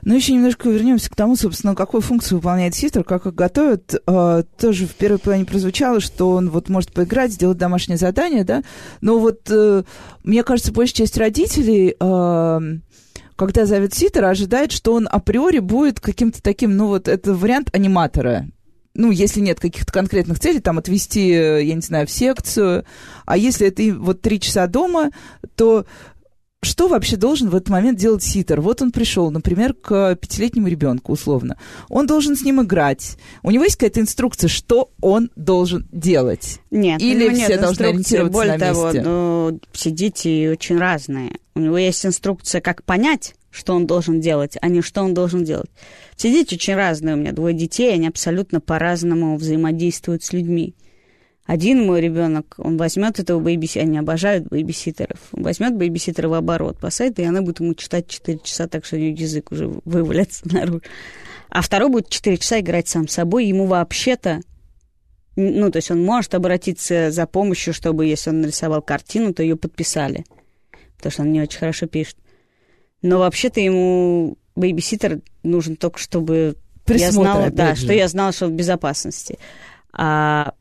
[0.04, 3.94] Ну, еще немножко вернемся к тому, собственно, какую функцию выполняет ситер, как их готовят.
[4.06, 8.62] Э, тоже в первой плане прозвучало, что он вот может поиграть, сделать домашнее задание, да.
[9.00, 9.82] Но вот, э,
[10.22, 12.60] мне кажется, большая часть родителей, э,
[13.36, 18.46] когда зовет ситера, ожидает, что он априори будет каким-то таким, ну, вот это вариант аниматора.
[18.96, 22.84] Ну, если нет каких-то конкретных целей, там, отвезти, э, я не знаю, в секцию.
[23.26, 25.10] А если это вот три часа дома,
[25.56, 25.84] то
[26.64, 28.60] что вообще должен в этот момент делать ситер?
[28.60, 31.56] Вот он пришел, например, к пятилетнему ребенку, условно.
[31.88, 33.16] Он должен с ним играть.
[33.42, 36.60] У него есть какая-то инструкция, что он должен делать?
[36.70, 39.02] Нет, Или него нет все должны ориентироваться Более на того, месте?
[39.02, 41.38] ну, все дети очень разные.
[41.54, 45.44] У него есть инструкция, как понять, что он должен делать, а не что он должен
[45.44, 45.70] делать.
[46.16, 47.14] Все дети очень разные.
[47.14, 50.74] У меня двое детей, они абсолютно по-разному взаимодействуют с людьми.
[51.46, 56.78] Один мой ребенок, он возьмет этого бэйбиситера, они обожают бэйбиситеров, он возьмет бэйбиситера в оборот,
[56.78, 60.42] посадит, и она будет ему читать 4 часа, так что у нее язык уже вывалится
[60.52, 60.80] наружу.
[61.50, 64.40] А второй будет 4 часа играть сам собой, ему вообще-то
[65.36, 69.56] ну, то есть он может обратиться за помощью, чтобы, если он нарисовал картину, то ее
[69.56, 70.24] подписали.
[70.96, 72.16] Потому что он не очень хорошо пишет.
[73.02, 77.82] Но вообще-то ему бейбиситер нужен только, чтобы я Присмотр, знала, опять да, же.
[77.82, 79.38] что я знала, что он в безопасности.
[79.92, 80.54] А,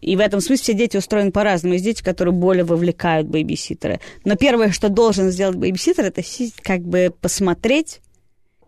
[0.00, 1.74] и в этом смысле все дети устроены по-разному.
[1.74, 4.00] Есть дети, которые более вовлекают бейбиситера.
[4.24, 6.22] Но первое, что должен сделать бейбиситер, это
[6.62, 8.00] как бы посмотреть,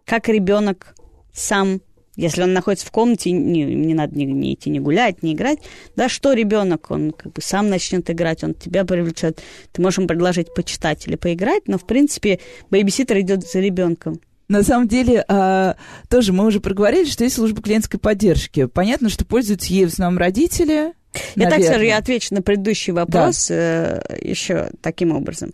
[0.04, 0.94] как ребенок
[1.32, 1.80] сам,
[2.16, 5.60] если он находится в комнате, не, не надо не, не идти, не гулять, не играть,
[5.96, 9.40] да, что ребенок, он как бы сам начнет играть, он тебя привлечет,
[9.72, 12.40] ты можешь ему предложить почитать или поиграть, но, в принципе,
[12.70, 14.20] бейбиситер идет за ребенком.
[14.50, 15.76] На самом деле, а,
[16.08, 18.66] тоже мы уже проговорили, что есть служба клиентской поддержки.
[18.66, 20.92] Понятно, что пользуются ей в основном родители.
[21.36, 25.52] Я так скажу, я отвечу на предыдущий вопрос э, еще таким образом.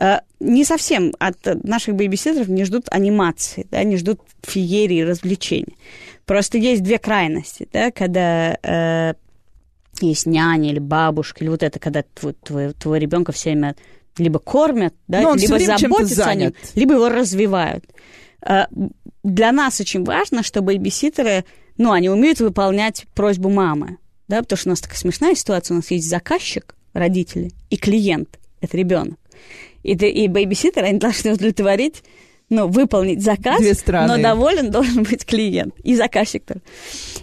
[0.00, 5.76] Э, не совсем от наших бейбиситеров не ждут анимации, да, не ждут феерии, развлечений.
[6.24, 9.14] Просто есть две крайности, да, когда э,
[10.00, 13.74] есть няня или бабушка, или вот это, когда твой, твой, твой ребенка все время
[14.16, 17.84] либо кормят, да, либо заботятся о нем, либо его развивают.
[18.46, 18.66] Э,
[19.22, 21.44] Для нас очень важно, что бейбиситеры,
[21.76, 23.98] ну, они умеют выполнять просьбу мамы,
[24.28, 28.38] да, потому что у нас такая смешная ситуация, у нас есть заказчик, родители, и клиент,
[28.60, 29.18] это ребенок.
[29.82, 32.02] И, и бейбиситер, они должны удовлетворить,
[32.50, 33.60] ну, выполнить заказ,
[34.16, 36.62] но доволен должен быть клиент и заказчик тоже.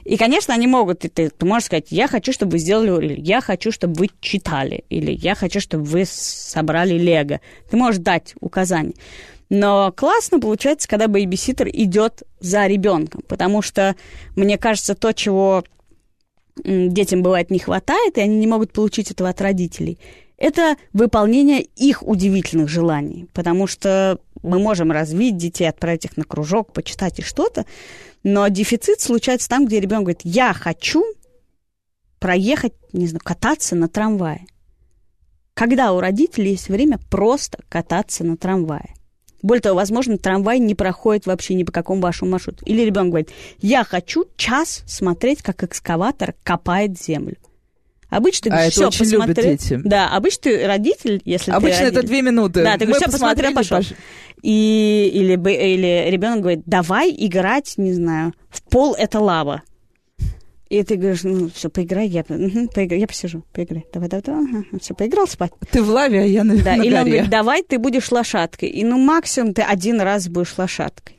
[0.04, 3.21] И, конечно, они могут, и ты, ты можешь сказать, я хочу, чтобы вы сделали, или
[3.21, 7.39] я хочу, чтобы вы читали, или я хочу, чтобы вы собрали лего.
[7.71, 8.93] Ты можешь дать указания.
[9.49, 13.95] Но классно получается, когда бейбиситер идет за ребенком, потому что,
[14.36, 15.63] мне кажется, то, чего
[16.63, 19.99] детям бывает не хватает, и они не могут получить этого от родителей,
[20.38, 23.27] это выполнение их удивительных желаний.
[23.34, 27.65] Потому что мы можем развить детей, отправить их на кружок, почитать и что-то,
[28.23, 31.03] но дефицит случается там, где ребенок говорит, я хочу
[32.19, 34.45] проехать, не знаю, кататься на трамвае.
[35.53, 38.93] Когда у родителей есть время просто кататься на трамвае.
[39.45, 42.65] Более того, возможно, трамвай не проходит вообще ни по какому вашему маршруту.
[42.65, 43.29] Или ребенок говорит,
[43.60, 47.36] я хочу час смотреть, как экскаватор копает землю.
[48.10, 49.51] Обычно ты А говоришь, «Всё, очень любят посмотрел».
[49.51, 49.81] дети.
[49.84, 52.63] Да, обычно ты родитель, если ты Обычно это две минуты.
[52.63, 53.81] Да, ты говоришь, «Всё, посмотрел, пошел.
[54.41, 59.62] И, или, или ребенок говорит, давай играть, не знаю, в пол это лава.
[60.75, 63.85] И ты говоришь, ну, все, поиграй, я, мгм, поиграй, я посижу, поиграй.
[63.93, 65.51] Давай, давай, давай, все, поиграл спать.
[65.71, 68.69] Ты в лаве, а я на, Да, на или он говорит, давай ты будешь лошадкой.
[68.69, 71.14] И ну максимум ты один раз будешь лошадкой.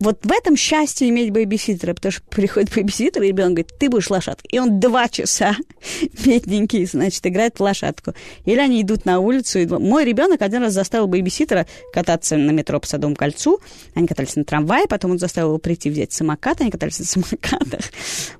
[0.00, 4.08] Вот в этом счастье иметь бейбиситера, потому что приходит бейбиситер, и ребенок говорит, ты будешь
[4.08, 4.48] лошадкой.
[4.50, 5.54] И он два часа,
[6.24, 8.14] бедненький, значит, играет в лошадку.
[8.46, 9.58] Или они идут на улицу.
[9.58, 13.60] и- Мой ребенок один раз заставил бейбиситера кататься на метро по Садовому кольцу.
[13.94, 17.80] Они катались на трамвае, потом он заставил его прийти взять самокат, они катались на самокатах.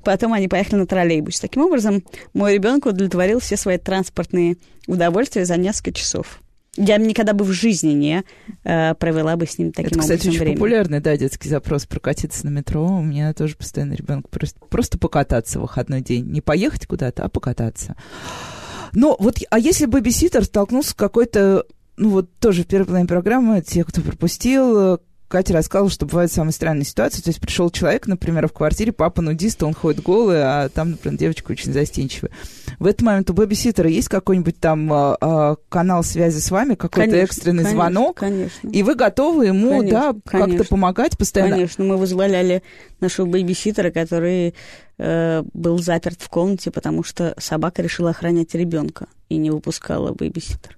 [0.03, 1.43] Потом они поехали на троллейбусе.
[1.43, 6.41] Таким образом, мой ребенок удовлетворил все свои транспортные удовольствия за несколько часов.
[6.83, 8.25] Я никогда бы в жизни не
[8.65, 10.57] э, провела бы с ним таким Это, кстати, образом очень время.
[10.57, 12.87] популярный, да, детский запрос прокатиться на метро.
[12.87, 16.25] У меня тоже постоянно ребенок просто, просто покататься в выходной день.
[16.27, 17.97] Не поехать куда-то, а покататься.
[18.93, 21.65] Но вот, а если бэбиситер столкнулся с какой-то,
[21.97, 26.53] ну вот тоже в первой половине программы, те, кто пропустил, Катя рассказывала, что бывают самые
[26.53, 27.23] странные ситуации.
[27.23, 31.19] То есть пришел человек, например, в квартире, папа нудист, он ходит голый, а там, например,
[31.21, 32.33] девочка очень застенчивая.
[32.81, 37.11] В этот момент у бэбиситера есть какой-нибудь там а, а, канал связи с вами, какой-то
[37.11, 38.69] Конечно, экстренный конечно, звонок, Конечно.
[38.69, 40.65] и вы готовы ему, Конечно, да, как-то конечно.
[40.65, 41.53] помогать постоянно.
[41.53, 42.65] Конечно, мы вызволяли
[42.99, 44.57] нашего бейбиситера, который
[44.99, 50.75] э, был заперт в комнате, потому что собака решила охранять ребенка и не выпускала бейбиситера.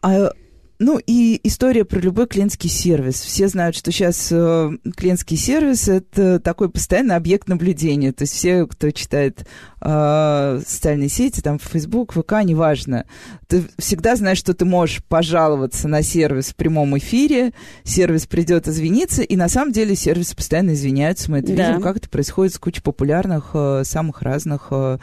[0.00, 0.30] А,
[0.78, 3.20] ну и история про любой клиентский сервис.
[3.20, 8.12] Все знают, что сейчас э, клиентский сервис это такой постоянный объект наблюдения.
[8.12, 9.46] То есть все, кто читает
[9.80, 13.06] э, социальные сети, там Facebook, ВК, неважно,
[13.46, 17.52] ты всегда знаешь, что ты можешь пожаловаться на сервис в прямом эфире,
[17.84, 21.30] сервис придет извиниться, и на самом деле сервисы постоянно извиняются.
[21.30, 21.68] Мы это Да.
[21.68, 24.98] видим, как это происходит с кучей популярных, э, самых разных э,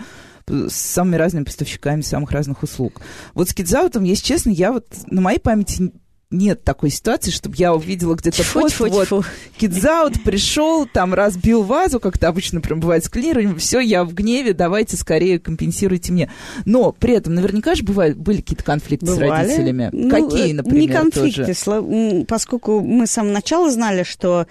[0.47, 3.01] с самыми разными поставщиками самых разных услуг.
[3.33, 5.91] Вот с кидзаутом, если честно, я вот на моей памяти
[6.33, 9.25] нет такой ситуации, чтобы я увидела где-то пост, вот, Тьфу-тьфу-тьфу.
[9.57, 14.13] кидзаут пришел, там разбил вазу, как это обычно прям бывает с клинированием, все, я в
[14.13, 16.31] гневе, давайте скорее компенсируйте мне.
[16.63, 19.43] Но при этом наверняка же бывают, были какие-то конфликты с Бывали.
[19.45, 19.89] родителями.
[19.91, 22.25] Ну, Какие, э, например, Не конфликты, тоже?
[22.29, 24.47] поскольку мы с самого начала знали, что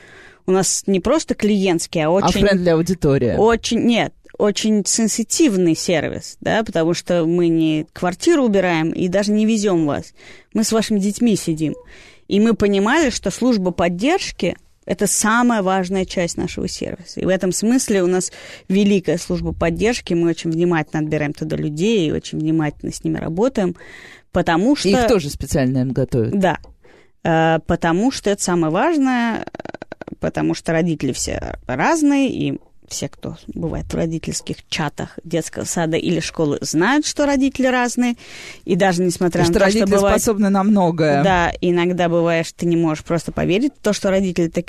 [0.46, 2.40] у нас не просто клиентский, а А очень...
[2.42, 3.36] френдли аудитория.
[3.38, 9.46] Очень, нет, очень сенситивный сервис, да, потому что мы не квартиру убираем и даже не
[9.46, 10.14] везем вас.
[10.54, 11.74] Мы с вашими детьми сидим.
[12.28, 17.20] И мы понимали, что служба поддержки это самая важная часть нашего сервиса.
[17.20, 18.32] И в этом смысле у нас
[18.68, 20.14] великая служба поддержки.
[20.14, 23.76] Мы очень внимательно отбираем туда людей и очень внимательно с ними работаем,
[24.32, 24.88] потому что...
[24.88, 26.38] Их тоже специально, наверное, готовят.
[26.38, 26.58] Да,
[27.22, 33.36] Э, потому что это самое важное, э, потому что родители все разные, и все, кто
[33.54, 38.16] бывает в родительских чатах детского сада или школы, знают, что родители разные.
[38.64, 40.20] И даже несмотря что на то, родители что бывает...
[40.20, 41.22] способны на многое.
[41.22, 44.66] Да, иногда бывает, что ты не можешь просто поверить в то, что родители так,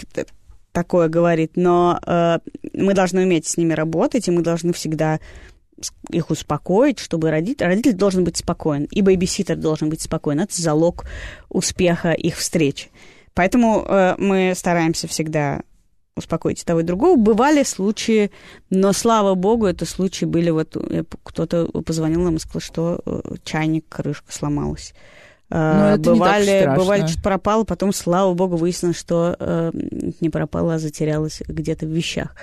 [0.71, 2.39] такое говорит, но э,
[2.73, 5.19] мы должны уметь с ними работать, и мы должны всегда
[6.09, 10.39] их успокоить, чтобы родитель, родитель должен быть спокоен, и бейбиситер должен быть спокоен.
[10.39, 11.05] Это залог
[11.49, 12.89] успеха их встречи.
[13.34, 15.61] Поэтому э, мы стараемся всегда
[16.16, 17.16] успокоить того и другого.
[17.18, 18.32] Бывали случаи,
[18.70, 23.36] но, слава богу, это случаи были, вот э, кто-то позвонил нам и сказал, что э,
[23.43, 24.93] чайник, крышка сломалась.
[24.93, 26.76] Ну, Э, это не так бывали, страшно.
[26.76, 29.72] бывали, что пропало, потом, слава богу, выяснилось, что э,
[30.22, 32.36] не пропало, а затерялось где-то в вещах.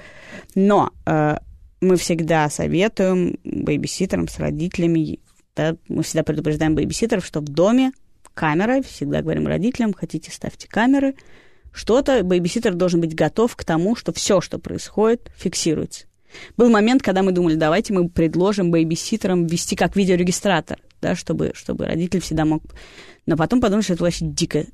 [0.54, 1.38] Но э,
[1.80, 5.20] мы всегда советуем бейбиситерам с родителями,
[5.56, 7.92] да, мы всегда предупреждаем бейбиситеров, что в доме
[8.34, 11.14] камера, всегда говорим родителям, хотите, ставьте камеры,
[11.72, 16.06] что-то, бейбиситер должен быть готов к тому, что все, что происходит, фиксируется.
[16.56, 21.86] Был момент, когда мы думали, давайте мы предложим бейбиситерам вести как видеорегистратор, да, чтобы, чтобы
[21.86, 22.62] родитель всегда мог...
[23.26, 24.66] Но потом подумали, что это вообще дико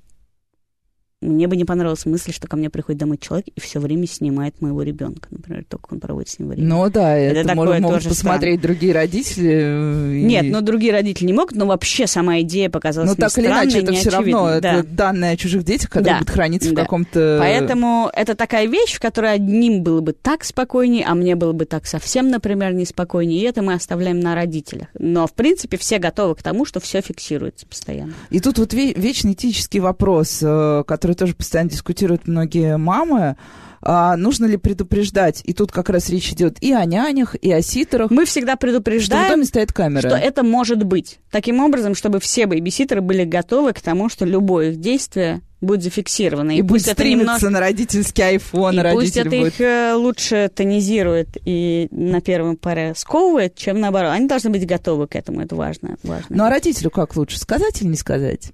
[1.20, 4.60] мне бы не понравилась мысль, что ко мне приходит домой человек и все время снимает
[4.60, 6.68] моего ребенка, например, только он проводит с ним время.
[6.68, 8.74] Ну да, это, это такое могут тоже посмотреть странно.
[8.74, 9.52] другие родители.
[9.52, 10.22] Э, и...
[10.22, 13.38] Нет, но ну, другие родители не могут, но вообще сама идея показалась но мне так
[13.38, 14.80] или иначе, это все равно да.
[14.80, 16.18] это данные о чужих детях, которые да.
[16.18, 16.74] будут храниться да.
[16.74, 17.38] в каком-то...
[17.40, 21.64] Поэтому это такая вещь, в которой одним было бы так спокойнее, а мне было бы
[21.64, 24.88] так совсем, например, неспокойнее, и это мы оставляем на родителях.
[24.98, 28.12] Но, в принципе, все готовы к тому, что все фиксируется постоянно.
[28.30, 33.36] И тут вот вечный этический вопрос, э, который который тоже постоянно дискутируют многие мамы,
[33.82, 35.42] а, нужно ли предупреждать?
[35.44, 38.10] И тут как раз речь идет и о нянях, и о ситерах.
[38.10, 40.08] Мы всегда предупреждаем, что в доме стоит камера.
[40.08, 41.18] что это может быть.
[41.30, 46.52] Таким образом, чтобы все бейбиситеры были готовы к тому, что любое их действие будет зафиксировано.
[46.52, 47.50] И, и будет стримиться немножко...
[47.50, 48.80] на родительский айфон.
[48.80, 49.52] И пусть это будет...
[49.52, 54.12] их э, лучше тонизирует и на первом паре сковывает, чем наоборот.
[54.12, 55.98] Они должны быть готовы к этому, это важно.
[56.02, 56.26] важно.
[56.30, 58.52] Ну а родителю как лучше, сказать или не сказать?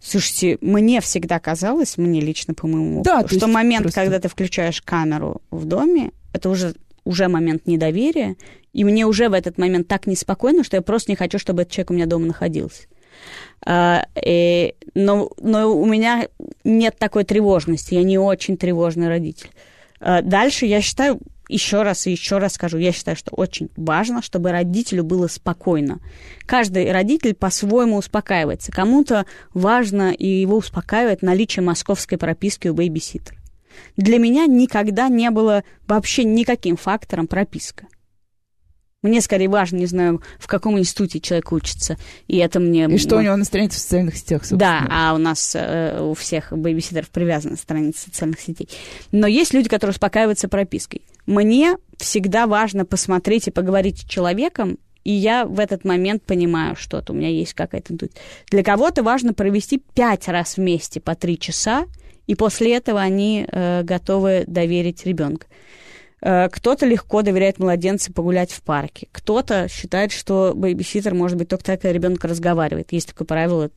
[0.00, 4.00] Слушайте, мне всегда казалось, мне лично, по моему да, опыту, что момент, просто...
[4.00, 6.74] когда ты включаешь камеру в доме, это уже,
[7.04, 8.36] уже момент недоверия,
[8.72, 11.72] и мне уже в этот момент так неспокойно, что я просто не хочу, чтобы этот
[11.72, 12.82] человек у меня дома находился.
[13.66, 16.28] А, и, но, но у меня
[16.64, 19.50] нет такой тревожности, я не очень тревожный родитель.
[20.00, 21.18] А, дальше, я считаю,
[21.48, 26.00] еще раз и еще раз скажу, я считаю, что очень важно, чтобы родителю было спокойно.
[26.46, 28.70] Каждый родитель по-своему успокаивается.
[28.70, 33.38] Кому-то важно и его успокаивает наличие московской прописки у бейбиситера.
[33.96, 37.86] Для меня никогда не было вообще никаким фактором прописка.
[39.02, 41.96] Мне скорее важно, не знаю, в каком институте человек учится.
[42.26, 42.86] И это мне...
[42.86, 44.58] И что у него на странице в социальных сетях, собственно.
[44.58, 48.68] Да, а у нас э, у всех бейбиситеров привязана страница социальных сетей.
[49.12, 51.02] Но есть люди, которые успокаиваются пропиской.
[51.26, 57.12] Мне всегда важно посмотреть и поговорить с человеком, и я в этот момент понимаю что-то,
[57.12, 57.94] у меня есть какая-то.
[58.50, 61.86] Для кого-то важно провести пять раз вместе по три часа,
[62.26, 65.46] и после этого они э, готовы доверить ребенка.
[66.20, 69.08] Э, кто-то легко доверяет младенцу погулять в парке.
[69.12, 72.92] Кто-то считает, что бейбиситер может быть только тогда, когда ребенок разговаривает.
[72.92, 73.70] Есть такое правило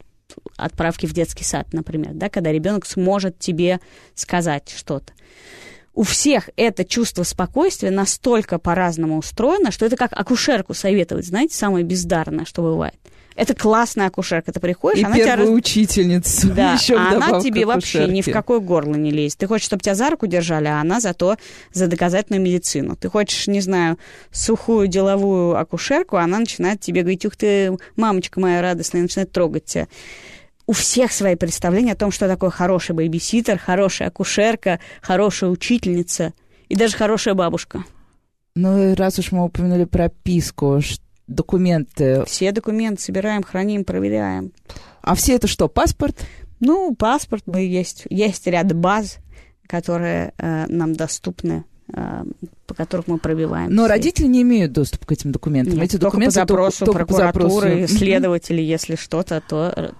[0.55, 3.79] отправки в детский сад, например, да, когда ребенок сможет тебе
[4.15, 5.13] сказать что-то.
[5.93, 11.83] У всех это чувство спокойствия настолько по-разному устроено, что это как акушерку советовать, знаете, самое
[11.83, 12.95] бездарное, что бывает.
[13.35, 14.51] Это классная акушерка.
[14.51, 15.35] Ты приходишь, и она тебя...
[15.35, 15.49] Раз...
[15.49, 16.49] учительница.
[16.49, 19.39] Да, еще а она тебе вообще ни в какое горло не лезет.
[19.39, 21.37] Ты хочешь, чтобы тебя за руку держали, а она зато
[21.71, 22.95] за доказательную медицину.
[22.95, 23.97] Ты хочешь, не знаю,
[24.31, 29.31] сухую деловую акушерку, а она начинает тебе говорить, ух ты, мамочка моя радостная, и начинает
[29.31, 29.87] трогать тебя
[30.67, 36.33] у всех свои представления о том, что такое хороший бейбиситер, хорошая акушерка, хорошая учительница
[36.69, 37.83] и даже хорошая бабушка.
[38.55, 40.79] Ну, раз уж мы упомянули прописку,
[41.33, 42.23] документы?
[42.25, 44.51] Все документы собираем, храним, проверяем.
[45.01, 46.25] А все это что, паспорт?
[46.59, 49.17] Ну, паспорт, мы есть, есть ряд баз,
[49.67, 52.23] которые э, нам доступны э,
[52.67, 53.73] по которым мы пробиваем.
[53.73, 55.75] Но родители не имеют доступа к этим документам.
[55.75, 57.97] Нет, Эти только документы по запросу только, прокуратуры, только по запросу.
[57.97, 59.93] следователи, если что-то, то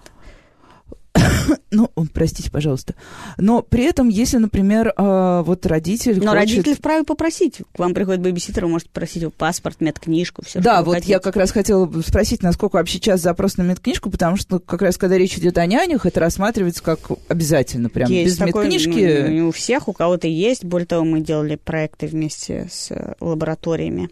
[1.70, 2.96] ну, простите, пожалуйста.
[3.38, 6.34] Но при этом, если, например, а, вот родитель Но хочет...
[6.34, 7.62] родитель вправе попросить.
[7.74, 11.14] К вам приходит бэбиситер, вы можете просить его паспорт, медкнижку, все, Да, вот хотите.
[11.14, 14.98] я как раз хотела спросить, насколько вообще сейчас запрос на медкнижку, потому что как раз,
[14.98, 19.28] когда речь идет о нянях, это рассматривается как обязательно, прям есть без такой, медкнижки.
[19.30, 20.66] Ну, у всех, у кого-то есть.
[20.66, 24.10] Более того, мы делали проекты вместе с э, лабораториями,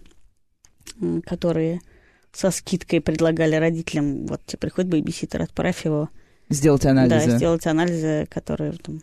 [1.26, 1.82] которые
[2.32, 6.10] со скидкой предлагали родителям, вот тебе приходит бэбиситер, отправь его
[6.50, 7.30] Сделать анализы.
[7.30, 9.02] Да, сделать анализы, которые там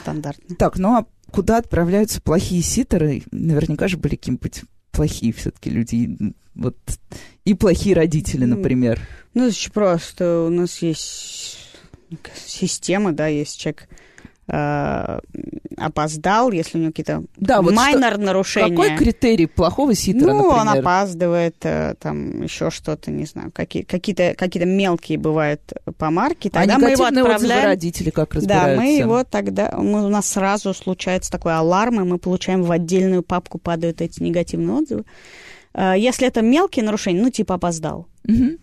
[0.00, 0.56] стандартные.
[0.56, 3.22] Так, ну а куда отправляются плохие ситеры?
[3.30, 6.34] Наверняка же были какие-нибудь плохие все-таки люди.
[6.54, 6.76] Вот
[7.44, 9.00] и плохие родители, например.
[9.34, 10.44] Ну, это очень просто.
[10.46, 11.58] У нас есть
[12.46, 13.88] система, да, есть человек
[14.48, 15.18] э,
[15.76, 18.70] опоздал, если у него какие-то да, вот майнер что, нарушения.
[18.70, 20.60] Какой критерий плохого ситера, Ну, например?
[20.60, 25.60] он опаздывает, э, там еще что-то, не знаю, какие, какие-то, какие-то мелкие бывают
[25.98, 26.48] помарки.
[26.48, 27.64] А тогда а мы его отправляем...
[27.64, 28.76] родители как разбираются?
[28.76, 32.70] Да, мы его тогда, мы, у нас сразу случается такой аларм, и мы получаем в
[32.70, 35.04] отдельную папку падают эти негативные отзывы.
[35.74, 38.58] Э, если это мелкие нарушения, ну, типа опоздал, угу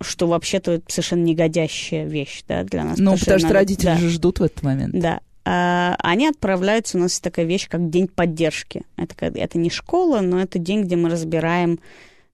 [0.00, 2.98] что вообще-то совершенно негодящая вещь да, для нас.
[2.98, 3.96] Ну, потому что, потому что родители да.
[3.96, 4.94] же ждут в этот момент.
[4.94, 5.20] Да.
[5.44, 8.82] а, они отправляются, у нас есть такая вещь, как день поддержки.
[8.96, 11.80] Это, это не школа, но это день, где мы разбираем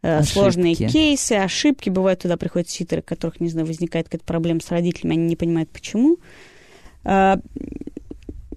[0.03, 0.33] э, Ошибки.
[0.33, 1.89] сложные кейсы, ошибки.
[1.91, 5.37] Бывают, туда приходят ситеры, у которых, не знаю, возникает какая-то проблема с родителями, они не
[5.37, 6.19] понимают, почему.
[7.05, 7.39] А,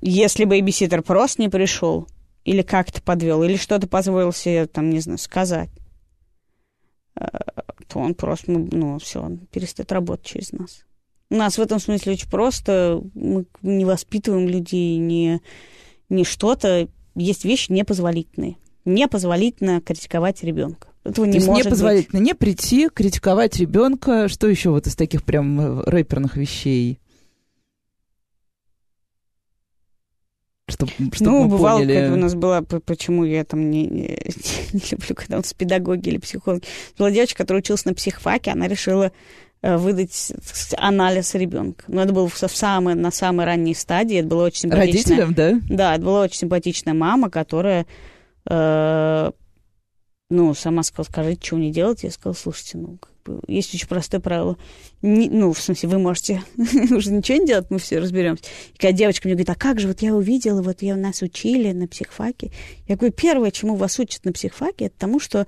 [0.01, 2.07] если бейбиситер просто не пришел,
[2.43, 5.69] или как-то подвел, или что-то позволил себе, там, не знаю, сказать,
[7.13, 7.66] то
[7.97, 10.85] он просто, ну, все, он перестает работать через нас.
[11.29, 13.01] У нас в этом смысле очень просто.
[13.13, 15.41] Мы не воспитываем людей, не,
[16.09, 16.87] не что-то.
[17.15, 18.57] Есть вещи непозволительные.
[18.85, 20.87] Непозволительно критиковать ребенка.
[21.03, 24.27] Этого не То есть может непозволительно не прийти, критиковать ребенка.
[24.29, 26.99] Что еще вот из таких прям э, рэперных вещей?
[30.69, 31.95] Чтоб, чтоб ну, бывало, поняли.
[31.95, 34.01] когда у нас была, почему я там не, не,
[34.73, 36.63] не люблю, когда у нас педагоги или психологи.
[36.97, 39.13] Была девочка, которая училась на психфаке, она решила
[39.61, 40.33] э, выдать
[40.75, 41.85] анализ ребенка.
[41.87, 45.25] Но это было в самой, на самой ранней стадии, это было очень симпатичная...
[45.25, 45.61] Родителям, да?
[45.69, 47.85] Да, это была очень симпатичная мама, которая,
[48.49, 49.31] э,
[50.29, 52.03] ну, сама сказала, скажите, что мне делать?
[52.03, 53.11] Я сказала, слушайте, ну, как
[53.47, 54.57] есть очень простое правило.
[55.01, 56.41] Не- ну, в смысле, вы можете
[56.91, 58.43] уже ничего не делать, мы все разберемся.
[58.73, 61.71] И когда девочка мне говорит, а как же, вот я увидела, вот я, нас учили
[61.71, 62.51] на психфаке.
[62.87, 65.45] Я говорю, первое, чему вас учат на психфаке, это тому, что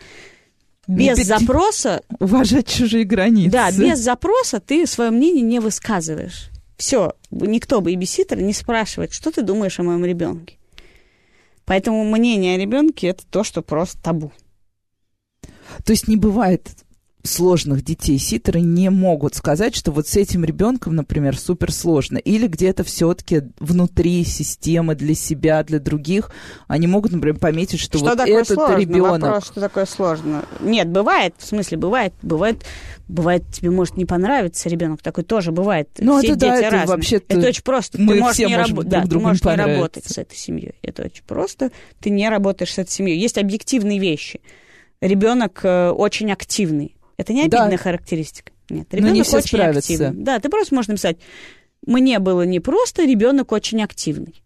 [0.88, 3.52] Не без пяти- запроса Уважать чужие границы.
[3.52, 6.50] да, без запроса ты свое мнение не высказываешь.
[6.78, 10.56] Все, никто бейбиситер не спрашивает, что ты думаешь о моем ребенке.
[11.66, 14.32] Поэтому мнение о ребенке это то, что просто табу.
[15.86, 16.68] То есть не бывает
[17.30, 18.18] сложных детей.
[18.18, 22.18] Ситеры не могут сказать, что вот с этим ребенком, например, супер сложно.
[22.18, 26.32] Или где-то все-таки внутри системы для себя, для других,
[26.68, 28.78] они могут, например, пометить, что, Что вот такое этот сложно?
[28.78, 29.22] ребенок.
[29.22, 30.46] Вопрос, что такое сложно?
[30.60, 32.64] Нет, бывает, в смысле, бывает, бывает,
[33.08, 35.90] бывает, тебе может не понравиться ребенок, такой тоже бывает.
[36.00, 36.96] Ну, Все это да, дети это разные.
[36.98, 38.02] вообще-то это очень просто.
[38.02, 40.76] мы ты можешь все не, рабо- друг да, ты можешь не работать с этой семьей.
[40.82, 41.72] Это очень просто.
[42.00, 43.20] Ты не работаешь с этой семьей.
[43.20, 44.42] Есть объективные вещи.
[45.02, 46.96] Ребенок э, очень активный.
[47.20, 47.60] Это не Да.
[47.64, 48.52] обидная характеристика.
[48.70, 49.80] Нет, не ребенок все очень справятся.
[49.94, 50.24] активный.
[50.24, 51.18] Да, ты просто можешь написать,
[51.86, 54.42] мне было непросто, ребенок очень активный.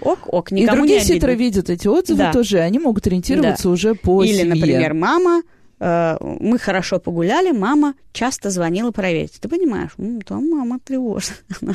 [0.00, 2.32] Ок, ок, И никому другие не видят эти отзывы Да.
[2.32, 4.54] тоже, и они могут ориентироваться уже по Или, семье.
[4.54, 5.42] например, мама,
[5.80, 9.38] э, мы хорошо погуляли, мама часто звонила проверить.
[9.40, 11.34] Ты понимаешь, м, то мама тревожна.
[11.60, 11.74] Она,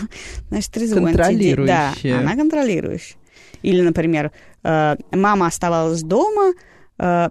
[0.49, 1.17] значит, трезвонит.
[1.17, 1.65] Контролирующая.
[2.03, 3.17] Да, она контролирующая.
[3.61, 4.31] Или, например,
[4.63, 6.53] э, мама оставалась дома,
[6.99, 7.29] э,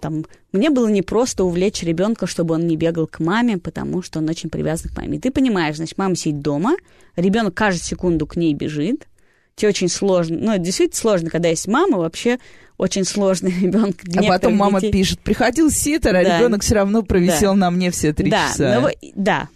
[0.00, 4.28] там, мне было непросто увлечь ребенка, чтобы он не бегал к маме, потому что он
[4.28, 5.18] очень привязан к маме.
[5.18, 6.76] И ты понимаешь, значит, мама сидит дома,
[7.16, 9.06] ребенок каждую секунду к ней бежит,
[9.54, 12.38] тебе очень сложно, ну, это действительно сложно, когда есть мама, вообще
[12.76, 13.96] очень сложно ребенок.
[14.16, 16.38] А потом мама пишет, приходил ситер, а Да.
[16.38, 18.74] ребенок все равно провисел на мне все три да, часа.
[18.80, 19.48] ну, вы- да.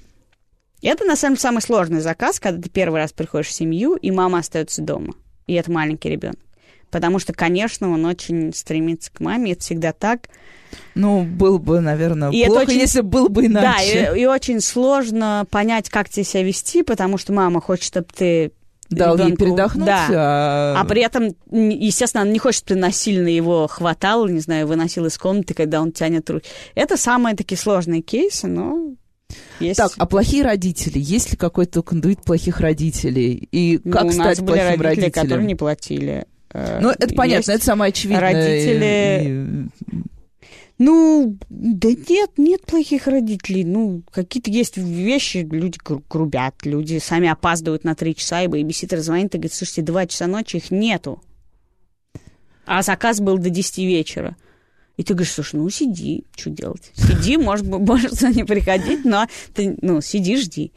[0.82, 4.10] Это, на самом деле, самый сложный заказ, когда ты первый раз приходишь в семью, и
[4.12, 5.14] мама остается дома.
[5.48, 6.38] И это маленький ребенок.
[6.96, 10.30] Потому что, конечно, он очень стремится к маме, это всегда так.
[10.94, 14.12] Ну, было бы, наверное, И плохо, очень- если было бы Да, иначе.
[14.16, 18.50] и, и очень сложно понять, как тебе себя вести, потому что мама хочет, чтобы ты
[18.88, 20.06] Дал ей ребенку- передохнуть, Да.
[20.10, 20.80] а...
[20.80, 25.04] А при этом, естественно, она не хочет, чтобы ты насильно его хватал, не знаю, выносил
[25.04, 26.46] из комнаты, когда он тянет руки.
[26.74, 28.94] Это самые такие сложные кейсы, но
[29.60, 29.76] есть...
[29.76, 30.98] Так, а плохие родители?
[30.98, 33.48] Есть ли какой-то кондуит плохих родителей?
[33.52, 35.12] И Ну, как у нас стать были плохим родители, родителем?
[35.22, 36.26] которые не платили.
[36.56, 38.20] Э, Ну, это понятно, это самое очевидное.
[38.20, 40.02] родители- И-
[40.78, 43.64] Ну, да нет, нет плохих родителей.
[43.64, 48.98] Ну, какие-то есть вещи, люди гру- грубят, люди сами опаздывают на три часа, и бейбиситер
[49.00, 51.22] звонит и говорит, слушайте, два часа ночи, их нету.
[52.66, 54.36] А заказ был до 10 вечера.
[54.98, 56.90] И ты говоришь, слушай, ну сиди, что делать?
[56.94, 60.72] Сиди, может, может не приходить, но ты, ну, сиди, жди.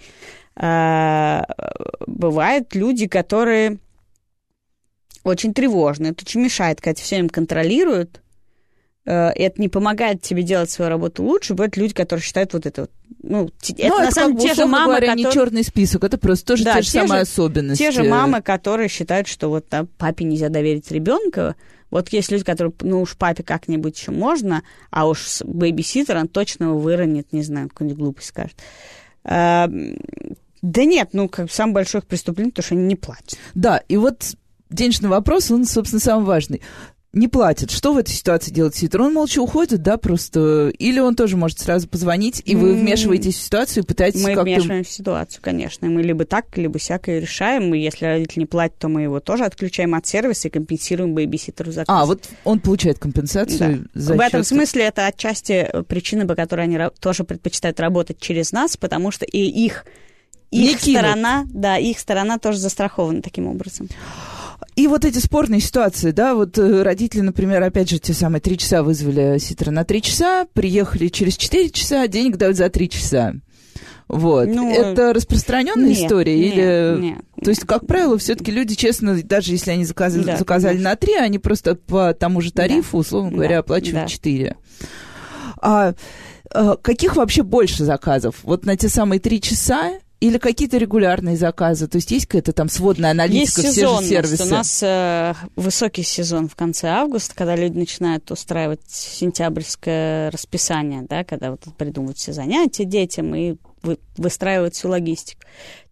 [0.56, 1.46] А,
[2.06, 3.80] бывают люди, которые
[5.30, 6.08] очень тревожны.
[6.08, 8.22] Это очень мешает, когда все время контролируют.
[9.06, 11.54] Э, Это не помогает тебе делать свою работу лучше.
[11.54, 12.92] Бывают люди, которые считают вот это вот.
[13.24, 15.46] Ну, те- это, Ну, на самом деле те же мамы, говоря, не которые...
[15.46, 17.82] черный список, это просто тоже Да, те же те самые же- особенности.
[17.84, 21.56] Те же мамы, которые считают, что вот да, папе нельзя доверить ребенка.
[21.92, 24.62] Вот есть люди, которые, ну уж папе как-нибудь еще можно,
[24.92, 28.56] а уж с бэйбиситером точно его выронит, не знаю, какую-нибудь глупость скажет.
[29.24, 29.68] А,
[30.62, 33.40] да нет, ну, как самое большое их преступление, то, что они не платят.
[33.56, 34.36] Да, и вот
[34.70, 36.62] денежный вопрос, он, собственно, самый важный.
[37.12, 37.72] Не платит.
[37.72, 39.02] Что в этой ситуации делает ситер?
[39.02, 40.70] Он молча уходит, да, просто...
[40.78, 44.44] Или он тоже может сразу позвонить, и вы вмешиваетесь в ситуацию и пытаетесь Мы как-то...
[44.44, 45.88] вмешиваем в ситуацию, конечно.
[45.88, 47.74] Мы либо так, либо всякое решаем.
[47.74, 51.72] И если родитель не платит, то мы его тоже отключаем от сервиса и компенсируем бэйбиситеру
[51.72, 51.88] заказ.
[51.90, 56.36] А, вот он получает компенсацию за В этом счет- смысле это отчасти э, причина, по
[56.36, 59.84] которой они тоже предпочитают работать через нас, потому что и их
[60.52, 63.88] их сторона, да, их сторона тоже застрахована таким образом.
[64.80, 68.58] И вот эти спорные ситуации, да, вот э, родители, например, опять же, те самые три
[68.58, 73.34] часа вызвали ситра на три часа, приехали через четыре часа, денег дают за три часа.
[74.08, 74.48] Вот.
[74.48, 76.40] Ну, это распространенная нет, история?
[76.40, 77.02] Нет, или...
[77.02, 77.18] нет.
[77.44, 81.16] То есть, как правило, все-таки люди, честно, даже если они заказали, да, заказали на три,
[81.16, 83.00] они просто по тому же тарифу, да.
[83.00, 84.56] условно говоря, да, оплачивают четыре.
[84.82, 84.86] Да.
[85.62, 85.94] А,
[86.54, 88.38] а каких вообще больше заказов?
[88.44, 91.88] Вот на те самые три часа или какие-то регулярные заказы?
[91.88, 94.44] То есть есть какая-то там сводная аналитика, есть все же сервисы?
[94.44, 101.24] У нас э, высокий сезон в конце августа, когда люди начинают устраивать сентябрьское расписание, да,
[101.24, 103.56] когда вот придумывают все занятия детям и
[104.18, 105.42] выстраивают всю логистику.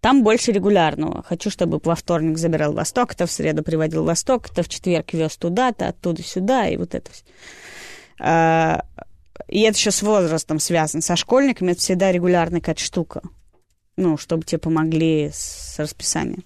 [0.01, 1.23] Там больше регулярного.
[1.23, 5.37] Хочу, чтобы во вторник забирал Восток, то в среду приводил Восток, то в четверг вез
[5.37, 7.23] туда-то, оттуда сюда, и вот это все.
[8.19, 8.83] А,
[9.47, 11.01] и это еще с возрастом связано.
[11.01, 13.21] Со школьниками это всегда регулярная какая-то штука
[13.97, 16.43] ну, чтобы тебе помогли с расписанием.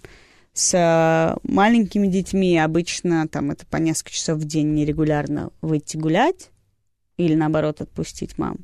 [0.54, 6.50] С э, маленькими детьми обычно там это по несколько часов в день нерегулярно выйти гулять
[7.18, 8.60] или, наоборот, отпустить маму.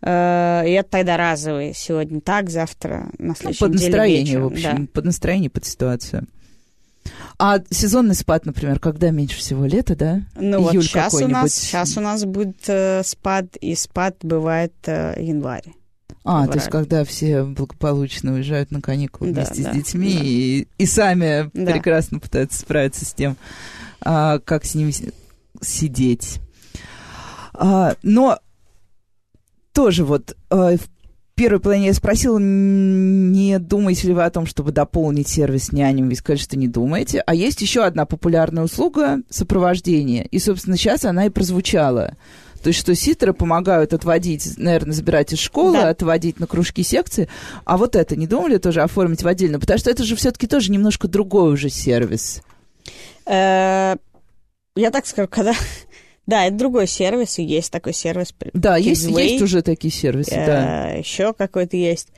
[0.00, 1.74] Э, и это тогда разовые.
[1.74, 4.42] Сегодня так, завтра, на следующей ну, под настроение, вечером.
[4.42, 4.92] в общем, да.
[4.92, 6.26] под настроение, под ситуацию.
[7.38, 9.64] А сезонный спад, например, когда меньше всего?
[9.64, 10.22] Лето, да?
[10.36, 14.74] Ну Июль вот сейчас у, нас, сейчас у нас будет э, спад, и спад бывает
[14.86, 15.74] э, январь.
[16.30, 20.20] А, то есть когда все благополучно уезжают на каникулы да, вместе да, с детьми да.
[20.22, 21.72] и, и сами да.
[21.72, 23.38] прекрасно пытаются справиться с тем,
[24.02, 24.92] а, как с ними
[25.62, 26.40] сидеть.
[27.54, 28.38] А, но
[29.72, 30.90] тоже вот а, в
[31.34, 36.10] первой половине я спросила, не думаете ли вы о том, чтобы дополнить сервис няням?
[36.10, 37.22] Вы сказали, что не думаете.
[37.24, 40.26] А есть еще одна популярная услуга— сопровождение.
[40.26, 42.18] И, собственно, сейчас она и прозвучала—
[42.62, 45.88] то есть, что ситеры помогают отводить, наверное, забирать из школы, да.
[45.90, 47.28] отводить на кружки секции.
[47.64, 49.60] А вот это не думали тоже оформить в отдельно?
[49.60, 52.42] Потому что это же все-таки тоже немножко другой уже сервис.
[53.26, 53.96] Э,
[54.74, 55.52] я так скажу, когда...
[56.26, 58.34] Да, это другой сервис, и есть такой сервис.
[58.52, 60.92] Да, есть, есть уже такие сервисы, да.
[60.92, 62.08] Э, Еще какой-то есть.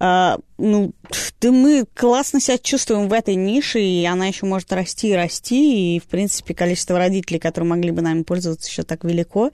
[0.00, 0.92] А, ну,
[1.40, 5.96] да мы классно себя чувствуем в этой нише, и она еще может расти и расти,
[5.96, 9.50] и, в принципе, количество родителей, которые могли бы нами пользоваться, еще так велико,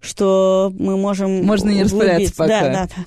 [0.00, 1.44] что мы можем...
[1.44, 2.60] Можно не распыляться пока.
[2.60, 3.04] Да, да, да.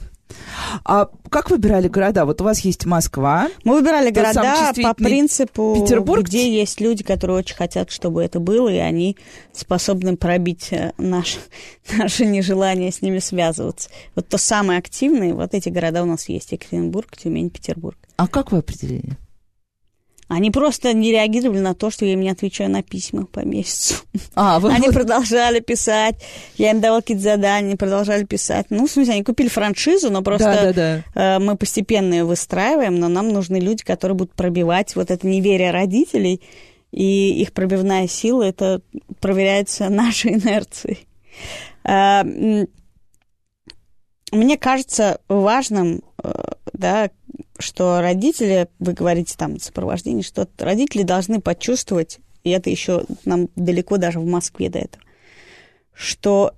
[0.83, 2.25] А как выбирали города?
[2.25, 3.49] Вот у вас есть Москва.
[3.63, 8.69] Мы выбирали города по принципу, Петербург, где есть люди, которые очень хотят, чтобы это было,
[8.69, 9.17] и они
[9.51, 11.39] способны пробить э, наше,
[11.97, 13.89] наше нежелание с ними связываться.
[14.15, 16.51] Вот то самые активные, вот эти города у нас есть.
[16.51, 17.97] Екатеринбург, Тюмень, Петербург.
[18.17, 19.17] А как вы определили?
[20.27, 23.95] Они просто не реагировали на то, что я им не отвечаю на письма по месяцу.
[24.35, 24.71] А, вы...
[24.71, 26.15] Они продолжали писать,
[26.57, 28.67] я им давала какие-то задания, они продолжали писать.
[28.69, 31.35] Ну, в смысле, они купили франшизу, но просто да, да, да.
[31.35, 35.71] Э, мы постепенно ее выстраиваем, но нам нужны люди, которые будут пробивать вот это неверие
[35.71, 36.41] родителей,
[36.91, 38.81] и их пробивная сила, это
[39.19, 41.07] проверяется нашей инерцией.
[41.83, 42.23] Э,
[44.31, 46.31] мне кажется важным, э,
[46.73, 47.11] да,
[47.59, 53.97] что родители, вы говорите там сопровождение, что родители должны почувствовать, и это еще нам далеко
[53.97, 55.03] даже в Москве до этого,
[55.93, 56.53] что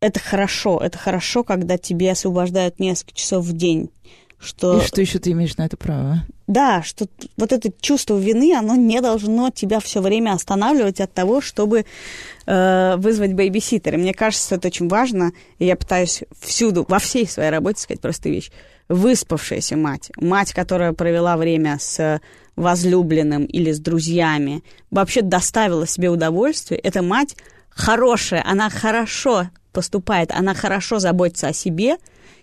[0.00, 3.90] это хорошо, это хорошо, когда тебе освобождают несколько часов в день.
[4.38, 4.78] Что...
[4.78, 6.26] И что еще ты имеешь на это право?
[6.46, 11.40] Да, что вот это чувство вины, оно не должно тебя все время останавливать от того,
[11.40, 11.86] чтобы
[12.46, 13.96] э, вызвать бейбиситера.
[13.96, 18.36] Мне кажется, это очень важно, и я пытаюсь всюду, во всей своей работе сказать простую
[18.36, 18.50] вещь
[18.88, 22.20] выспавшаяся мать, мать, которая провела время с
[22.54, 27.36] возлюбленным или с друзьями, вообще доставила себе удовольствие, эта мать
[27.68, 31.96] хорошая, она хорошо поступает, она хорошо заботится о себе,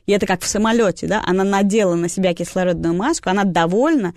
[0.06, 4.14] и это как в самолете, да, она надела на себя кислородную маску, она довольна,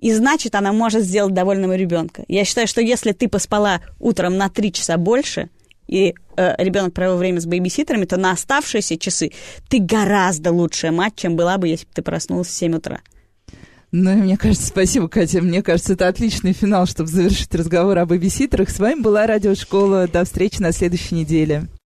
[0.00, 2.24] и значит, она может сделать довольного ребенка.
[2.28, 5.48] Я считаю, что если ты поспала утром на три часа больше,
[5.86, 9.32] и э, ребенок провел время с бейбиситерами, то на оставшиеся часы
[9.68, 13.00] ты гораздо лучшая мать, чем была бы, если бы ты проснулась в 7 утра.
[13.92, 15.40] Ну, мне кажется, спасибо, Катя.
[15.40, 18.70] Мне кажется, это отличный финал, чтобы завершить разговор об бейбиситерах.
[18.70, 20.08] С вами была Радиошкола.
[20.08, 21.68] До встречи на следующей неделе.